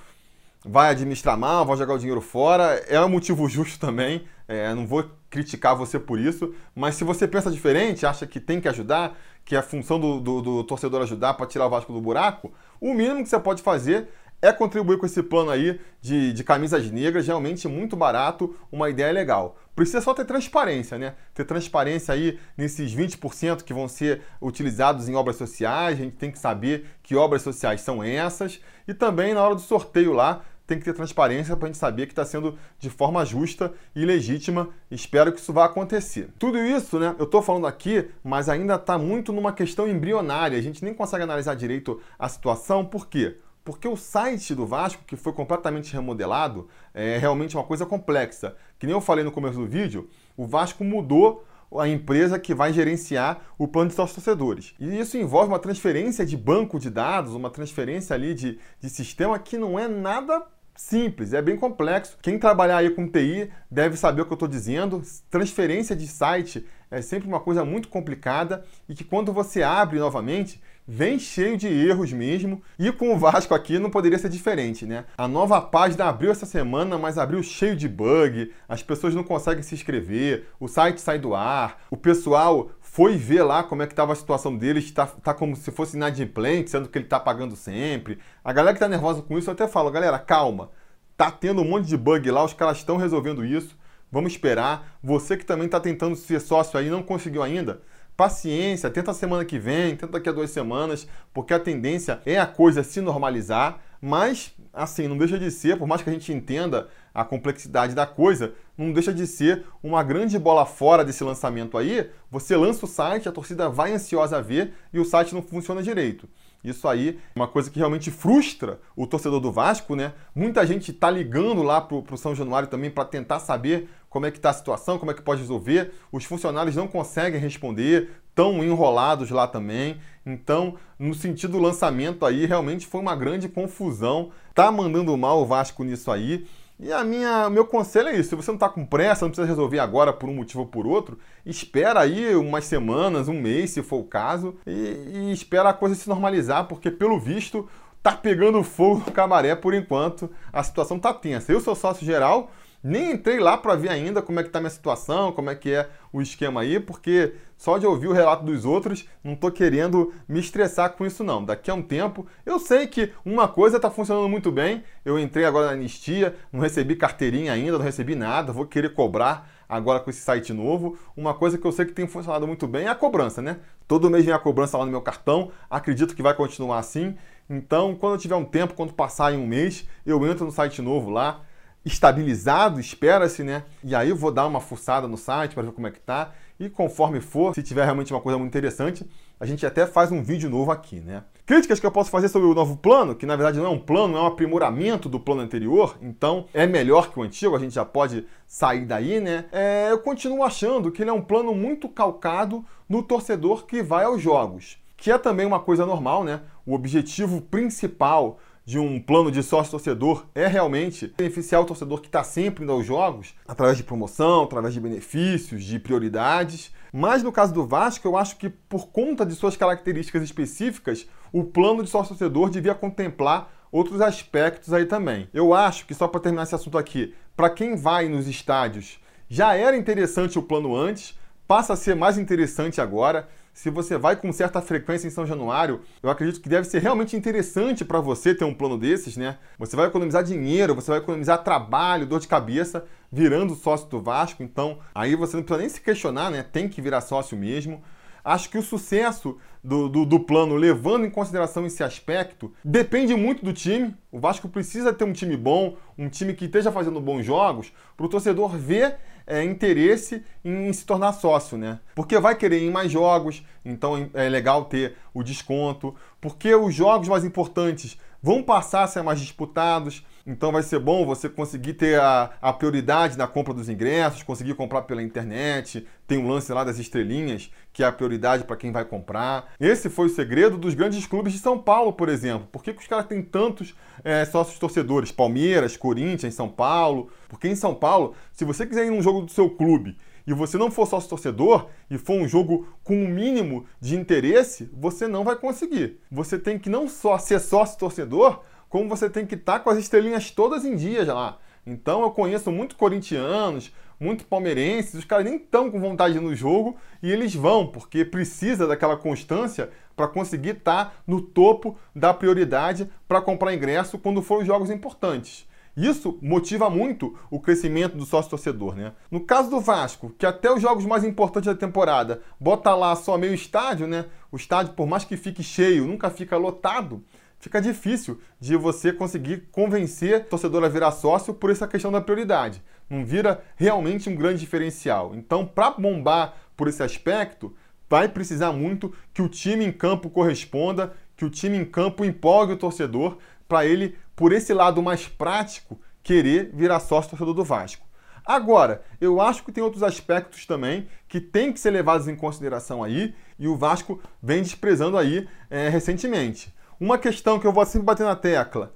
vai 0.64 0.90
administrar 0.90 1.38
mal, 1.38 1.64
vai 1.64 1.76
jogar 1.76 1.94
o 1.94 1.98
dinheiro 1.98 2.20
fora, 2.20 2.82
é 2.88 3.00
um 3.00 3.08
motivo 3.08 3.48
justo 3.48 3.78
também. 3.78 4.24
É, 4.46 4.74
não 4.74 4.86
vou 4.86 5.08
criticar 5.30 5.76
você 5.76 5.98
por 5.98 6.18
isso, 6.18 6.52
mas 6.74 6.96
se 6.96 7.04
você 7.04 7.26
pensa 7.28 7.50
diferente, 7.50 8.04
acha 8.04 8.26
que 8.26 8.40
tem 8.40 8.60
que 8.60 8.68
ajudar, 8.68 9.16
que 9.44 9.54
é 9.54 9.58
a 9.58 9.62
função 9.62 9.98
do, 9.98 10.20
do, 10.20 10.42
do 10.42 10.64
torcedor 10.64 11.02
ajudar 11.02 11.34
para 11.34 11.46
tirar 11.46 11.66
o 11.66 11.70
Vasco 11.70 11.92
do 11.92 12.00
buraco, 12.00 12.52
o 12.80 12.92
mínimo 12.92 13.22
que 13.22 13.28
você 13.28 13.38
pode 13.38 13.62
fazer 13.62 14.08
é 14.42 14.52
contribuir 14.52 14.98
com 14.98 15.06
esse 15.06 15.22
plano 15.22 15.50
aí 15.50 15.78
de, 16.00 16.32
de 16.32 16.42
camisas 16.42 16.90
negras, 16.90 17.26
realmente 17.26 17.68
muito 17.68 17.96
barato, 17.96 18.56
uma 18.72 18.88
ideia 18.88 19.12
legal. 19.12 19.56
Precisa 19.76 20.00
só 20.00 20.14
ter 20.14 20.24
transparência, 20.24 20.98
né? 20.98 21.14
Ter 21.34 21.44
transparência 21.44 22.14
aí 22.14 22.38
nesses 22.56 22.94
20% 22.94 23.62
que 23.62 23.74
vão 23.74 23.86
ser 23.86 24.22
utilizados 24.40 25.08
em 25.08 25.14
obras 25.14 25.36
sociais, 25.36 25.98
a 25.98 26.02
gente 26.02 26.16
tem 26.16 26.30
que 26.30 26.38
saber 26.38 26.86
que 27.02 27.14
obras 27.14 27.42
sociais 27.42 27.82
são 27.82 28.02
essas, 28.02 28.60
e 28.88 28.94
também 28.94 29.34
na 29.34 29.42
hora 29.42 29.54
do 29.54 29.60
sorteio 29.60 30.12
lá, 30.12 30.42
tem 30.70 30.78
que 30.78 30.84
ter 30.84 30.94
transparência 30.94 31.56
para 31.56 31.66
a 31.66 31.68
gente 31.68 31.78
saber 31.78 32.06
que 32.06 32.12
está 32.12 32.24
sendo 32.24 32.56
de 32.78 32.88
forma 32.88 33.24
justa 33.24 33.72
e 33.94 34.04
legítima. 34.04 34.68
Espero 34.88 35.32
que 35.32 35.40
isso 35.40 35.52
vá 35.52 35.64
acontecer. 35.64 36.28
Tudo 36.38 36.58
isso, 36.58 36.96
né? 36.96 37.16
Eu 37.18 37.24
estou 37.24 37.42
falando 37.42 37.66
aqui, 37.66 38.08
mas 38.22 38.48
ainda 38.48 38.76
está 38.76 38.96
muito 38.96 39.32
numa 39.32 39.52
questão 39.52 39.88
embrionária. 39.88 40.56
A 40.56 40.62
gente 40.62 40.84
nem 40.84 40.94
consegue 40.94 41.24
analisar 41.24 41.56
direito 41.56 42.00
a 42.16 42.28
situação. 42.28 42.84
Por 42.84 43.08
quê? 43.08 43.38
Porque 43.64 43.88
o 43.88 43.96
site 43.96 44.54
do 44.54 44.64
Vasco, 44.64 45.02
que 45.04 45.16
foi 45.16 45.32
completamente 45.32 45.92
remodelado, 45.92 46.68
é 46.94 47.18
realmente 47.18 47.56
uma 47.56 47.64
coisa 47.64 47.84
complexa. 47.84 48.54
Que 48.78 48.86
nem 48.86 48.94
eu 48.94 49.00
falei 49.00 49.24
no 49.24 49.32
começo 49.32 49.58
do 49.58 49.66
vídeo, 49.66 50.08
o 50.36 50.46
Vasco 50.46 50.84
mudou 50.84 51.44
a 51.78 51.88
empresa 51.88 52.38
que 52.38 52.54
vai 52.54 52.72
gerenciar 52.72 53.42
o 53.58 53.66
plano 53.66 53.90
de 53.90 53.96
sócios 53.96 54.14
torcedores. 54.14 54.72
E 54.78 55.00
isso 55.00 55.16
envolve 55.16 55.48
uma 55.48 55.58
transferência 55.58 56.24
de 56.24 56.36
banco 56.36 56.78
de 56.78 56.90
dados, 56.90 57.34
uma 57.34 57.50
transferência 57.50 58.14
ali 58.14 58.34
de, 58.34 58.58
de 58.80 58.88
sistema 58.88 59.36
que 59.38 59.58
não 59.58 59.76
é 59.76 59.88
nada 59.88 60.46
simples, 60.76 61.32
é 61.32 61.42
bem 61.42 61.56
complexo. 61.56 62.16
Quem 62.22 62.38
trabalhar 62.38 62.78
aí 62.78 62.90
com 62.90 63.08
TI 63.08 63.50
deve 63.70 63.96
saber 63.96 64.22
o 64.22 64.26
que 64.26 64.32
eu 64.32 64.36
estou 64.36 64.48
dizendo. 64.48 65.02
Transferência 65.30 65.94
de 65.94 66.06
site 66.06 66.66
é 66.90 67.00
sempre 67.00 67.28
uma 67.28 67.40
coisa 67.40 67.64
muito 67.64 67.88
complicada 67.88 68.64
e 68.88 68.94
que 68.94 69.04
quando 69.04 69.32
você 69.32 69.62
abre 69.62 69.98
novamente, 69.98 70.60
vem 70.92 71.20
cheio 71.20 71.56
de 71.56 71.68
erros 71.68 72.12
mesmo. 72.12 72.60
E 72.76 72.90
com 72.90 73.14
o 73.14 73.18
Vasco 73.18 73.54
aqui 73.54 73.78
não 73.78 73.90
poderia 73.90 74.18
ser 74.18 74.28
diferente, 74.28 74.84
né? 74.84 75.04
A 75.16 75.28
nova 75.28 75.60
página 75.60 76.06
abriu 76.06 76.32
essa 76.32 76.44
semana, 76.44 76.98
mas 76.98 77.16
abriu 77.16 77.40
cheio 77.44 77.76
de 77.76 77.88
bug, 77.88 78.52
as 78.68 78.82
pessoas 78.82 79.14
não 79.14 79.22
conseguem 79.22 79.62
se 79.62 79.72
inscrever, 79.72 80.48
o 80.58 80.66
site 80.66 81.00
sai 81.00 81.16
do 81.16 81.32
ar, 81.32 81.82
o 81.92 81.96
pessoal 81.96 82.72
foi 82.80 83.16
ver 83.16 83.44
lá 83.44 83.62
como 83.62 83.82
é 83.82 83.86
que 83.86 83.92
estava 83.92 84.12
a 84.12 84.16
situação 84.16 84.56
deles, 84.56 84.82
está 84.82 85.06
tá 85.06 85.32
como 85.32 85.54
se 85.54 85.70
fosse 85.70 85.96
inadimplente, 85.96 86.70
sendo 86.70 86.88
que 86.88 86.98
ele 86.98 87.06
está 87.06 87.20
pagando 87.20 87.54
sempre. 87.54 88.18
A 88.44 88.52
galera 88.52 88.74
que 88.74 88.78
está 88.78 88.88
nervosa 88.88 89.22
com 89.22 89.38
isso, 89.38 89.48
eu 89.48 89.54
até 89.54 89.68
falo, 89.68 89.92
galera, 89.92 90.18
calma. 90.18 90.70
Tá 91.16 91.30
tendo 91.30 91.62
um 91.62 91.68
monte 91.68 91.86
de 91.86 91.96
bug 91.96 92.28
lá, 92.32 92.44
os 92.44 92.52
caras 92.52 92.78
estão 92.78 92.96
resolvendo 92.96 93.44
isso. 93.44 93.78
Vamos 94.10 94.32
esperar. 94.32 94.98
Você 95.00 95.36
que 95.36 95.46
também 95.46 95.66
está 95.66 95.78
tentando 95.78 96.16
ser 96.16 96.40
sócio 96.40 96.76
aí 96.76 96.90
não 96.90 97.00
conseguiu 97.00 97.44
ainda, 97.44 97.80
paciência, 98.20 98.90
tenta 98.90 99.14
semana 99.14 99.46
que 99.46 99.58
vem, 99.58 99.96
tenta 99.96 100.08
daqui 100.08 100.28
a 100.28 100.32
duas 100.32 100.50
semanas, 100.50 101.08
porque 101.32 101.54
a 101.54 101.58
tendência 101.58 102.20
é 102.26 102.38
a 102.38 102.46
coisa 102.46 102.82
se 102.82 103.00
normalizar, 103.00 103.80
mas 103.98 104.54
assim, 104.74 105.08
não 105.08 105.16
deixa 105.16 105.38
de 105.38 105.50
ser, 105.50 105.78
por 105.78 105.88
mais 105.88 106.02
que 106.02 106.10
a 106.10 106.12
gente 106.12 106.30
entenda 106.30 106.88
a 107.14 107.24
complexidade 107.24 107.94
da 107.94 108.06
coisa, 108.06 108.52
não 108.76 108.92
deixa 108.92 109.10
de 109.10 109.26
ser 109.26 109.64
uma 109.82 110.02
grande 110.02 110.38
bola 110.38 110.66
fora 110.66 111.02
desse 111.02 111.24
lançamento 111.24 111.78
aí. 111.78 112.10
Você 112.30 112.54
lança 112.58 112.84
o 112.84 112.88
site, 112.88 113.26
a 113.26 113.32
torcida 113.32 113.70
vai 113.70 113.94
ansiosa 113.94 114.36
a 114.36 114.42
ver 114.42 114.74
e 114.92 115.00
o 115.00 115.04
site 115.04 115.34
não 115.34 115.40
funciona 115.40 115.82
direito. 115.82 116.28
Isso 116.62 116.86
aí 116.86 117.18
é 117.34 117.38
uma 117.38 117.48
coisa 117.48 117.70
que 117.70 117.78
realmente 117.78 118.10
frustra 118.10 118.80
o 118.94 119.06
torcedor 119.06 119.40
do 119.40 119.50
Vasco, 119.50 119.96
né? 119.96 120.12
Muita 120.34 120.66
gente 120.66 120.90
está 120.90 121.10
ligando 121.10 121.62
lá 121.62 121.80
pro, 121.80 122.02
pro 122.02 122.18
São 122.18 122.34
Januário 122.34 122.68
também 122.68 122.90
para 122.90 123.04
tentar 123.04 123.40
saber 123.40 123.88
como 124.10 124.26
é 124.26 124.30
que 124.30 124.38
está 124.38 124.50
a 124.50 124.54
situação, 124.54 124.98
como 124.98 125.10
é 125.10 125.14
que 125.14 125.22
pode 125.22 125.40
resolver. 125.40 125.92
Os 126.12 126.24
funcionários 126.24 126.76
não 126.76 126.86
conseguem 126.86 127.40
responder, 127.40 128.10
estão 128.28 128.62
enrolados 128.62 129.30
lá 129.30 129.46
também. 129.46 129.98
Então, 130.26 130.74
no 130.98 131.14
sentido 131.14 131.52
do 131.52 131.58
lançamento 131.58 132.26
aí, 132.26 132.44
realmente 132.44 132.86
foi 132.86 133.00
uma 133.00 133.16
grande 133.16 133.48
confusão. 133.48 134.30
Tá 134.54 134.70
mandando 134.70 135.16
mal 135.16 135.40
o 135.40 135.46
Vasco 135.46 135.82
nisso 135.84 136.10
aí. 136.10 136.46
E 136.82 136.90
a 136.90 137.04
minha, 137.04 137.50
meu 137.50 137.66
conselho 137.66 138.08
é 138.08 138.16
isso: 138.16 138.30
se 138.30 138.34
você 138.34 138.50
não 138.50 138.56
está 138.56 138.68
com 138.68 138.86
pressa, 138.86 139.26
não 139.26 139.30
precisa 139.30 139.46
resolver 139.46 139.78
agora 139.78 140.14
por 140.14 140.30
um 140.30 140.34
motivo 140.34 140.60
ou 140.60 140.66
por 140.66 140.86
outro, 140.86 141.18
espera 141.44 142.00
aí 142.00 142.34
umas 142.34 142.64
semanas, 142.64 143.28
um 143.28 143.38
mês, 143.38 143.70
se 143.70 143.82
for 143.82 143.98
o 143.98 144.04
caso, 144.04 144.56
e, 144.66 145.28
e 145.28 145.32
espera 145.32 145.68
a 145.68 145.74
coisa 145.74 145.94
se 145.94 146.08
normalizar, 146.08 146.66
porque 146.66 146.90
pelo 146.90 147.20
visto 147.20 147.68
tá 148.02 148.12
pegando 148.12 148.62
fogo 148.62 149.02
no 149.04 149.12
camaré 149.12 149.54
por 149.54 149.74
enquanto, 149.74 150.30
a 150.50 150.62
situação 150.62 150.98
tá 150.98 151.12
tensa. 151.12 151.52
Eu 151.52 151.60
sou 151.60 151.74
sócio 151.74 152.06
geral, 152.06 152.50
nem 152.82 153.12
entrei 153.12 153.38
lá 153.38 153.56
para 153.56 153.74
ver 153.74 153.90
ainda 153.90 154.22
como 154.22 154.40
é 154.40 154.42
que 154.42 154.50
tá 154.50 154.60
minha 154.60 154.70
situação, 154.70 155.32
como 155.32 155.50
é 155.50 155.54
que 155.54 155.72
é 155.72 155.88
o 156.12 156.20
esquema 156.20 156.62
aí, 156.62 156.80
porque 156.80 157.34
só 157.56 157.76
de 157.76 157.86
ouvir 157.86 158.08
o 158.08 158.12
relato 158.12 158.44
dos 158.44 158.64
outros, 158.64 159.06
não 159.22 159.36
tô 159.36 159.50
querendo 159.50 160.14
me 160.26 160.40
estressar 160.40 160.92
com 160.92 161.04
isso 161.04 161.22
não. 161.22 161.44
Daqui 161.44 161.70
a 161.70 161.74
um 161.74 161.82
tempo, 161.82 162.26
eu 162.46 162.58
sei 162.58 162.86
que 162.86 163.12
uma 163.24 163.46
coisa 163.46 163.78
tá 163.78 163.90
funcionando 163.90 164.28
muito 164.28 164.50
bem. 164.50 164.82
Eu 165.04 165.18
entrei 165.18 165.44
agora 165.44 165.66
na 165.66 165.72
anistia, 165.72 166.34
não 166.50 166.60
recebi 166.60 166.96
carteirinha 166.96 167.52
ainda, 167.52 167.76
não 167.76 167.84
recebi 167.84 168.14
nada, 168.14 168.52
vou 168.52 168.64
querer 168.64 168.94
cobrar 168.94 169.50
agora 169.68 170.00
com 170.00 170.08
esse 170.08 170.20
site 170.20 170.52
novo. 170.52 170.98
Uma 171.16 171.34
coisa 171.34 171.58
que 171.58 171.66
eu 171.66 171.72
sei 171.72 171.84
que 171.84 171.92
tem 171.92 172.06
funcionado 172.06 172.46
muito 172.46 172.66
bem 172.66 172.86
é 172.86 172.88
a 172.88 172.94
cobrança, 172.94 173.42
né? 173.42 173.58
Todo 173.86 174.10
mês 174.10 174.24
vem 174.24 174.32
a 174.32 174.38
cobrança 174.38 174.78
lá 174.78 174.84
no 174.84 174.90
meu 174.90 175.02
cartão, 175.02 175.52
acredito 175.68 176.14
que 176.16 176.22
vai 176.22 176.32
continuar 176.32 176.78
assim. 176.78 177.14
Então, 177.48 177.94
quando 177.94 178.14
eu 178.14 178.18
tiver 178.18 178.36
um 178.36 178.44
tempo, 178.44 178.74
quando 178.74 178.94
passar 178.94 179.34
em 179.34 179.36
um 179.36 179.46
mês, 179.46 179.86
eu 180.06 180.24
entro 180.26 180.44
no 180.44 180.52
site 180.52 180.80
novo 180.80 181.10
lá, 181.10 181.42
estabilizado, 181.84 182.78
espera-se, 182.78 183.42
né? 183.42 183.64
E 183.82 183.94
aí 183.94 184.10
eu 184.10 184.16
vou 184.16 184.30
dar 184.30 184.46
uma 184.46 184.60
fuçada 184.60 185.08
no 185.08 185.16
site 185.16 185.54
para 185.54 185.62
ver 185.62 185.72
como 185.72 185.86
é 185.86 185.90
que 185.90 186.00
tá. 186.00 186.32
E 186.58 186.68
conforme 186.68 187.20
for, 187.20 187.54
se 187.54 187.62
tiver 187.62 187.84
realmente 187.84 188.12
uma 188.12 188.20
coisa 188.20 188.38
muito 188.38 188.50
interessante, 188.50 189.08
a 189.40 189.46
gente 189.46 189.64
até 189.64 189.86
faz 189.86 190.12
um 190.12 190.22
vídeo 190.22 190.50
novo 190.50 190.70
aqui, 190.70 191.00
né? 191.00 191.24
Críticas 191.46 191.80
que 191.80 191.86
eu 191.86 191.90
posso 191.90 192.10
fazer 192.10 192.28
sobre 192.28 192.46
o 192.46 192.54
novo 192.54 192.76
plano, 192.76 193.14
que 193.14 193.24
na 193.24 193.34
verdade 193.34 193.58
não 193.58 193.64
é 193.64 193.70
um 193.70 193.78
plano, 193.78 194.18
é 194.18 194.20
um 194.20 194.26
aprimoramento 194.26 195.08
do 195.08 195.18
plano 195.18 195.40
anterior, 195.40 195.96
então 196.02 196.44
é 196.52 196.66
melhor 196.66 197.10
que 197.10 197.18
o 197.18 197.22
antigo, 197.22 197.56
a 197.56 197.58
gente 197.58 197.74
já 197.74 197.84
pode 197.84 198.26
sair 198.46 198.84
daí, 198.84 199.18
né? 199.18 199.46
É, 199.50 199.88
eu 199.90 199.98
continuo 200.00 200.44
achando 200.44 200.92
que 200.92 201.02
ele 201.02 201.08
é 201.08 201.14
um 201.14 201.22
plano 201.22 201.54
muito 201.54 201.88
calcado 201.88 202.62
no 202.86 203.02
torcedor 203.02 203.64
que 203.64 203.82
vai 203.82 204.04
aos 204.04 204.20
jogos, 204.20 204.76
que 204.98 205.10
é 205.10 205.16
também 205.16 205.46
uma 205.46 205.60
coisa 205.60 205.86
normal, 205.86 206.22
né? 206.22 206.42
O 206.66 206.74
objetivo 206.74 207.40
principal 207.40 208.38
de 208.64 208.78
um 208.78 209.00
plano 209.00 209.30
de 209.30 209.42
sócio-torcedor 209.42 210.26
é 210.34 210.46
realmente 210.46 211.12
beneficiar 211.16 211.62
o 211.62 211.64
torcedor 211.64 212.00
que 212.00 212.08
está 212.08 212.22
sempre 212.22 212.62
indo 212.62 212.72
aos 212.72 212.86
jogos, 212.86 213.34
através 213.46 213.76
de 213.76 213.82
promoção, 213.82 214.44
através 214.44 214.74
de 214.74 214.80
benefícios, 214.80 215.64
de 215.64 215.78
prioridades. 215.78 216.72
Mas 216.92 217.22
no 217.22 217.32
caso 217.32 217.52
do 217.52 217.66
Vasco, 217.66 218.06
eu 218.06 218.16
acho 218.16 218.36
que 218.36 218.48
por 218.48 218.88
conta 218.88 219.24
de 219.24 219.34
suas 219.34 219.56
características 219.56 220.22
específicas, 220.22 221.08
o 221.32 221.44
plano 221.44 221.82
de 221.82 221.90
sócio-torcedor 221.90 222.50
devia 222.50 222.74
contemplar 222.74 223.52
outros 223.72 224.00
aspectos 224.00 224.72
aí 224.72 224.84
também. 224.84 225.28
Eu 225.32 225.54
acho 225.54 225.86
que, 225.86 225.94
só 225.94 226.08
para 226.08 226.20
terminar 226.20 226.42
esse 226.42 226.54
assunto 226.54 226.76
aqui, 226.76 227.14
para 227.36 227.50
quem 227.50 227.76
vai 227.76 228.08
nos 228.08 228.26
estádios, 228.26 229.00
já 229.28 229.54
era 229.54 229.76
interessante 229.76 230.38
o 230.38 230.42
plano 230.42 230.74
antes, 230.74 231.18
passa 231.46 231.72
a 231.72 231.76
ser 231.76 231.94
mais 231.94 232.18
interessante 232.18 232.80
agora 232.80 233.28
se 233.52 233.70
você 233.70 233.98
vai 233.98 234.16
com 234.16 234.32
certa 234.32 234.60
frequência 234.62 235.06
em 235.06 235.10
São 235.10 235.26
Januário, 235.26 235.80
eu 236.02 236.08
acredito 236.08 236.40
que 236.40 236.48
deve 236.48 236.66
ser 236.66 236.80
realmente 236.80 237.16
interessante 237.16 237.84
para 237.84 238.00
você 238.00 238.34
ter 238.34 238.44
um 238.44 238.54
plano 238.54 238.78
desses, 238.78 239.16
né? 239.16 239.38
Você 239.58 239.76
vai 239.76 239.86
economizar 239.86 240.22
dinheiro, 240.22 240.74
você 240.74 240.90
vai 240.90 241.00
economizar 241.00 241.42
trabalho, 241.42 242.06
dor 242.06 242.20
de 242.20 242.28
cabeça, 242.28 242.84
virando 243.10 243.54
sócio 243.54 243.88
do 243.88 244.00
Vasco. 244.00 244.42
Então, 244.42 244.78
aí 244.94 245.14
você 245.14 245.36
não 245.36 245.42
precisa 245.42 245.60
nem 245.60 245.68
se 245.68 245.80
questionar, 245.80 246.30
né? 246.30 246.42
Tem 246.42 246.68
que 246.68 246.80
virar 246.80 247.00
sócio 247.00 247.36
mesmo. 247.36 247.82
Acho 248.24 248.50
que 248.50 248.58
o 248.58 248.62
sucesso 248.62 249.38
do, 249.62 249.88
do, 249.88 250.04
do, 250.04 250.20
plano, 250.20 250.54
levando 250.54 251.06
em 251.06 251.10
consideração 251.10 251.66
esse 251.66 251.82
aspecto, 251.82 252.52
depende 252.64 253.14
muito 253.14 253.44
do 253.44 253.52
time. 253.52 253.94
O 254.12 254.18
Vasco 254.18 254.48
precisa 254.48 254.92
ter 254.92 255.04
um 255.04 255.12
time 255.12 255.36
bom, 255.36 255.76
um 255.96 256.08
time 256.08 256.34
que 256.34 256.44
esteja 256.44 256.70
fazendo 256.70 257.00
bons 257.00 257.24
jogos, 257.24 257.72
para 257.96 258.06
o 258.06 258.08
torcedor 258.08 258.56
ver 258.56 258.98
é, 259.30 259.44
interesse 259.44 260.24
em 260.44 260.72
se 260.72 260.84
tornar 260.84 261.12
sócio, 261.12 261.56
né? 261.56 261.78
Porque 261.94 262.18
vai 262.18 262.34
querer 262.34 262.60
ir 262.62 262.70
mais 262.70 262.90
jogos, 262.90 263.44
então 263.64 264.10
é 264.12 264.28
legal 264.28 264.64
ter 264.64 264.96
o 265.14 265.22
desconto, 265.22 265.94
porque 266.20 266.54
os 266.54 266.74
jogos 266.74 267.08
mais 267.08 267.24
importantes 267.24 267.96
vão 268.20 268.42
passar 268.42 268.82
a 268.82 268.88
ser 268.88 269.02
mais 269.02 269.20
disputados. 269.20 270.04
Então 270.26 270.52
vai 270.52 270.62
ser 270.62 270.78
bom 270.78 271.06
você 271.06 271.28
conseguir 271.28 271.74
ter 271.74 271.98
a, 271.98 272.30
a 272.40 272.52
prioridade 272.52 273.16
na 273.16 273.26
compra 273.26 273.54
dos 273.54 273.68
ingressos, 273.68 274.22
conseguir 274.22 274.54
comprar 274.54 274.82
pela 274.82 275.02
internet. 275.02 275.86
Tem 276.06 276.18
um 276.18 276.28
lance 276.28 276.52
lá 276.52 276.64
das 276.64 276.78
estrelinhas, 276.78 277.50
que 277.72 277.82
é 277.82 277.86
a 277.86 277.92
prioridade 277.92 278.44
para 278.44 278.56
quem 278.56 278.70
vai 278.70 278.84
comprar. 278.84 279.52
Esse 279.58 279.88
foi 279.88 280.06
o 280.06 280.10
segredo 280.10 280.58
dos 280.58 280.74
grandes 280.74 281.06
clubes 281.06 281.32
de 281.32 281.38
São 281.38 281.58
Paulo, 281.58 281.92
por 281.92 282.08
exemplo. 282.08 282.48
Por 282.52 282.62
que, 282.62 282.72
que 282.72 282.82
os 282.82 282.86
caras 282.86 283.06
têm 283.06 283.22
tantos 283.22 283.74
é, 284.04 284.24
sócios 284.24 284.58
torcedores? 284.58 285.10
Palmeiras, 285.10 285.76
Corinthians, 285.76 286.34
São 286.34 286.48
Paulo. 286.48 287.10
Porque 287.28 287.48
em 287.48 287.54
São 287.54 287.74
Paulo, 287.74 288.14
se 288.32 288.44
você 288.44 288.66
quiser 288.66 288.86
ir 288.86 288.90
num 288.90 289.02
jogo 289.02 289.22
do 289.22 289.30
seu 289.30 289.48
clube 289.48 289.96
e 290.26 290.34
você 290.34 290.58
não 290.58 290.70
for 290.70 290.86
sócio 290.86 291.08
torcedor 291.08 291.68
e 291.90 291.96
for 291.96 292.14
um 292.14 292.28
jogo 292.28 292.68
com 292.84 292.94
um 292.94 293.08
mínimo 293.08 293.66
de 293.80 293.96
interesse, 293.96 294.70
você 294.72 295.08
não 295.08 295.24
vai 295.24 295.36
conseguir. 295.36 295.98
Você 296.10 296.38
tem 296.38 296.58
que 296.58 296.68
não 296.68 296.88
só 296.88 297.18
ser 297.18 297.40
sócio 297.40 297.78
torcedor, 297.78 298.42
como 298.70 298.88
você 298.88 299.10
tem 299.10 299.26
que 299.26 299.34
estar 299.34 299.54
tá 299.54 299.60
com 299.60 299.68
as 299.68 299.76
estrelinhas 299.76 300.30
todas 300.30 300.64
em 300.64 300.76
dia 300.76 301.04
já 301.04 301.12
lá. 301.12 301.38
Então 301.66 302.00
eu 302.02 302.10
conheço 302.12 302.50
muito 302.50 302.76
corintianos, 302.76 303.70
muito 303.98 304.24
palmeirenses, 304.24 304.94
os 304.94 305.04
caras 305.04 305.26
nem 305.26 305.36
estão 305.36 305.70
com 305.70 305.78
vontade 305.78 306.18
no 306.18 306.34
jogo 306.34 306.76
e 307.02 307.12
eles 307.12 307.34
vão, 307.34 307.66
porque 307.66 308.02
precisa 308.02 308.66
daquela 308.66 308.96
constância 308.96 309.68
para 309.94 310.08
conseguir 310.08 310.56
estar 310.56 310.86
tá 310.86 310.92
no 311.06 311.20
topo 311.20 311.76
da 311.94 312.14
prioridade 312.14 312.88
para 313.06 313.20
comprar 313.20 313.52
ingresso 313.52 313.98
quando 313.98 314.22
for 314.22 314.40
os 314.40 314.46
jogos 314.46 314.70
importantes. 314.70 315.46
Isso 315.76 316.18
motiva 316.22 316.68
muito 316.68 317.16
o 317.30 317.38
crescimento 317.38 317.96
do 317.96 318.04
sócio 318.04 318.30
torcedor, 318.30 318.74
né? 318.74 318.92
No 319.10 319.20
caso 319.20 319.50
do 319.50 319.60
Vasco, 319.60 320.12
que 320.18 320.26
até 320.26 320.50
os 320.52 320.60
jogos 320.60 320.84
mais 320.84 321.04
importantes 321.04 321.46
da 321.46 321.58
temporada 321.58 322.22
bota 322.38 322.74
lá 322.74 322.94
só 322.96 323.16
meio 323.16 323.34
estádio, 323.34 323.86
né? 323.86 324.06
O 324.32 324.36
estádio, 324.36 324.74
por 324.74 324.86
mais 324.86 325.04
que 325.04 325.16
fique 325.16 325.42
cheio, 325.42 325.86
nunca 325.86 326.10
fica 326.10 326.36
lotado 326.36 327.04
fica 327.40 327.60
difícil 327.60 328.20
de 328.38 328.54
você 328.54 328.92
conseguir 328.92 329.48
convencer 329.50 330.20
o 330.20 330.24
torcedor 330.24 330.62
a 330.62 330.68
virar 330.68 330.92
sócio 330.92 331.34
por 331.34 331.50
essa 331.50 331.66
questão 331.66 331.90
da 331.90 332.00
prioridade. 332.00 332.62
Não 332.88 333.04
vira 333.04 333.42
realmente 333.56 334.08
um 334.08 334.14
grande 334.14 334.40
diferencial. 334.40 335.14
Então, 335.14 335.46
para 335.46 335.70
bombar 335.70 336.34
por 336.56 336.68
esse 336.68 336.82
aspecto, 336.82 337.54
vai 337.88 338.08
precisar 338.08 338.52
muito 338.52 338.94
que 339.12 339.22
o 339.22 339.28
time 339.28 339.64
em 339.64 339.72
campo 339.72 340.10
corresponda, 340.10 340.92
que 341.16 341.24
o 341.24 341.30
time 341.30 341.56
em 341.56 341.64
campo 341.64 342.04
empolgue 342.04 342.52
o 342.52 342.58
torcedor 342.58 343.18
para 343.48 343.66
ele, 343.66 343.96
por 344.14 344.32
esse 344.32 344.54
lado 344.54 344.82
mais 344.82 345.08
prático, 345.08 345.80
querer 346.02 346.50
virar 346.52 346.78
sócio 346.80 347.10
torcedor 347.10 347.34
do 347.34 347.44
Vasco. 347.44 347.86
Agora, 348.24 348.82
eu 349.00 349.20
acho 349.20 349.42
que 349.42 349.50
tem 349.50 349.64
outros 349.64 349.82
aspectos 349.82 350.46
também 350.46 350.86
que 351.08 351.20
tem 351.20 351.52
que 351.52 351.58
ser 351.58 351.70
levados 351.70 352.06
em 352.06 352.14
consideração 352.14 352.82
aí 352.82 353.14
e 353.38 353.48
o 353.48 353.56
Vasco 353.56 354.00
vem 354.22 354.42
desprezando 354.42 354.96
aí 354.96 355.26
é, 355.48 355.68
recentemente. 355.68 356.54
Uma 356.80 356.96
questão 356.96 357.38
que 357.38 357.46
eu 357.46 357.52
vou 357.52 357.64
sempre 357.66 357.84
bater 357.84 358.04
na 358.04 358.16
tecla: 358.16 358.72